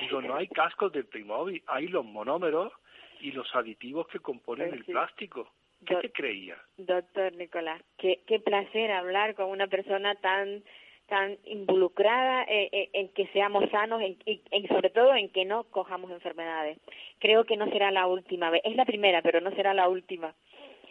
[0.01, 2.71] digo, no hay cascos del Playmobil, hay los monómeros
[3.19, 5.51] y los aditivos que componen Pues el plástico.
[5.85, 6.59] ¿Qué Do- te creías?
[6.77, 10.63] Doctor Nicolás, qué, qué placer hablar con una persona tan
[11.07, 15.45] tan involucrada eh, eh, en que seamos sanos en- y en, sobre todo en que
[15.45, 16.77] no cojamos enfermedades.
[17.19, 18.61] Creo que no será la última vez.
[18.65, 20.33] Es la primera, pero no será la última.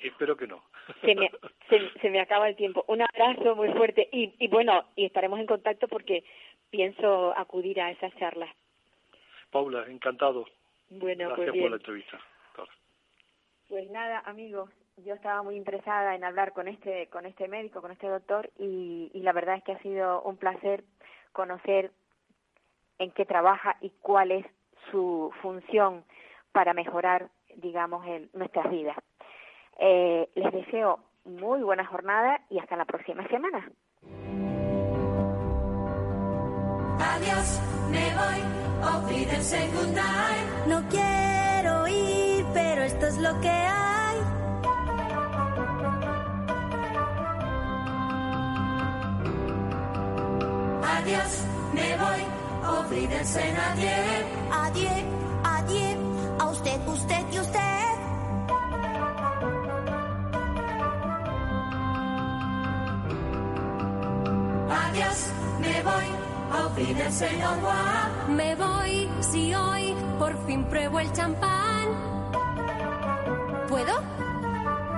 [0.02, 0.62] Espero que no.
[1.02, 1.30] Se me,
[1.68, 2.84] se, se me acaba el tiempo.
[2.88, 6.24] Un abrazo muy fuerte y, y bueno, y estaremos en contacto porque
[6.70, 8.50] pienso acudir a esas charlas.
[9.50, 10.46] Paula, encantado.
[10.90, 11.70] Bueno, Gracias pues por bien.
[11.70, 12.20] la entrevista.
[13.68, 17.90] Pues nada, amigos, yo estaba muy interesada en hablar con este con este médico, con
[17.92, 20.84] este doctor y, la verdad es que ha sido un placer
[21.32, 21.92] conocer
[22.98, 24.46] en qué trabaja y cuál es
[24.90, 26.04] su función
[26.52, 28.96] para mejorar, digamos, el- nuestras vidas.
[29.78, 33.70] Eh, les deseo muy buena jornada y hasta la próxima semana.
[37.00, 38.40] Adiós, me voy,
[39.94, 40.66] night.
[40.66, 44.01] No quiero ir, pero esto es lo que hay.
[51.02, 52.22] Adiós, me voy,
[52.88, 54.24] Wiedersehen, adiós.
[54.52, 55.04] Adiós,
[55.42, 55.96] adiós,
[56.38, 57.58] a usted, usted y usted.
[64.70, 66.06] Adiós, me voy,
[66.52, 68.28] au revoir.
[68.28, 71.88] Me voy si hoy por fin pruebo el champán.
[73.68, 74.00] ¿Puedo?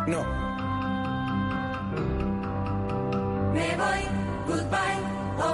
[0.07, 0.23] No,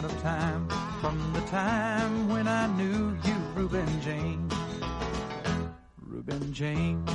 [0.00, 0.66] Out of time
[1.02, 4.54] from the time when I knew you, Reuben James.
[6.00, 7.10] Reuben James.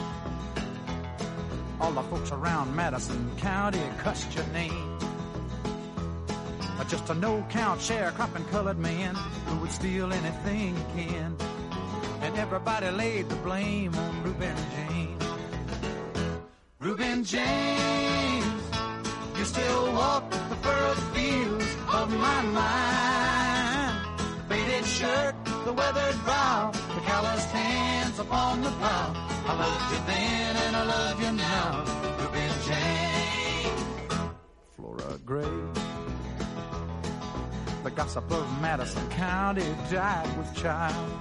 [1.81, 4.99] All the folks around Madison County cussed your name.
[6.88, 9.15] Just a no-count sharecropping colored man
[9.47, 11.36] who would steal anything he can.
[12.21, 15.23] And everybody laid the blame on Reuben James.
[16.79, 18.61] Reuben James,
[19.39, 21.55] you still walk the furrowed fields
[22.02, 23.93] of my mind.
[24.50, 25.36] Faded shirt,
[25.66, 29.14] the weathered brow, the calloused hands upon the plow.
[29.48, 31.68] I loved you then and I love you now,
[32.20, 33.82] Reuben James.
[34.76, 35.58] Flora Gray.
[37.84, 41.12] The gossip of Madison County died with child.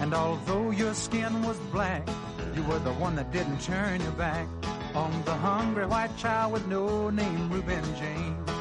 [0.00, 2.08] And although your skin was black,
[2.54, 4.46] you were the one that didn't turn your back
[4.94, 8.57] on the hungry white child with no name, Reuben James.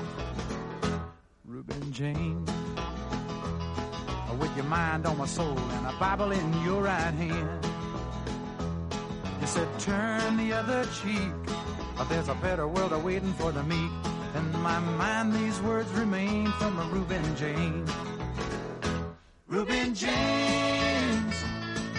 [1.97, 2.47] James.
[4.39, 7.65] With your mind on my soul and a Bible in your right hand.
[9.41, 11.33] You said, turn the other cheek.
[11.97, 13.89] But there's a better world awaiting for the meek.
[14.35, 17.89] In my mind, these words remain from a Reuben James.
[19.47, 21.35] Reuben James,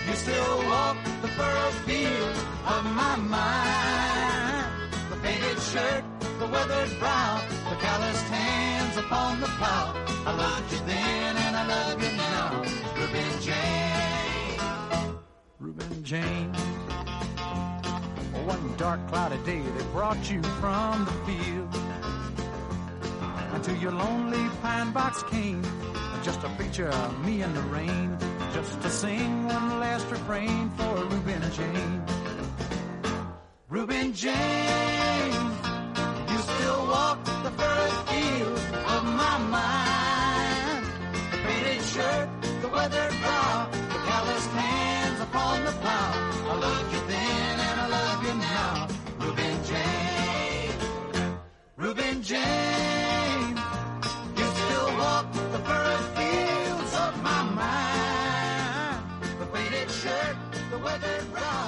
[0.07, 2.37] you still walk the furrowed field
[2.67, 4.93] of my mind.
[5.11, 6.05] The faded shirt,
[6.39, 8.27] the weathered brow, the calloused
[9.09, 9.95] upon the plow.
[10.27, 12.63] I loved you then and I love you now.
[12.99, 14.61] Reuben James.
[15.59, 16.59] Reuben James.
[18.45, 21.75] One dark cloudy day that brought you from the field
[23.55, 25.63] until your lonely pine box came.
[26.23, 28.19] Just a picture of me in the rain,
[28.53, 32.11] just to sing one last refrain for Reuben James.
[33.71, 35.68] Reuben you
[36.69, 38.65] still walk the furrowed fields
[38.95, 40.85] of my mind.
[41.33, 42.29] The faded shirt,
[42.63, 46.11] the weathered brow, the calloused hands upon the plow.
[46.51, 48.89] I loved you then and I love you now,
[49.21, 50.83] Reuben James.
[51.83, 53.61] Reuben James,
[54.39, 59.01] you still walk the furrowed fields of my mind.
[59.41, 60.37] The faded shirt,
[60.71, 61.68] the weathered brow,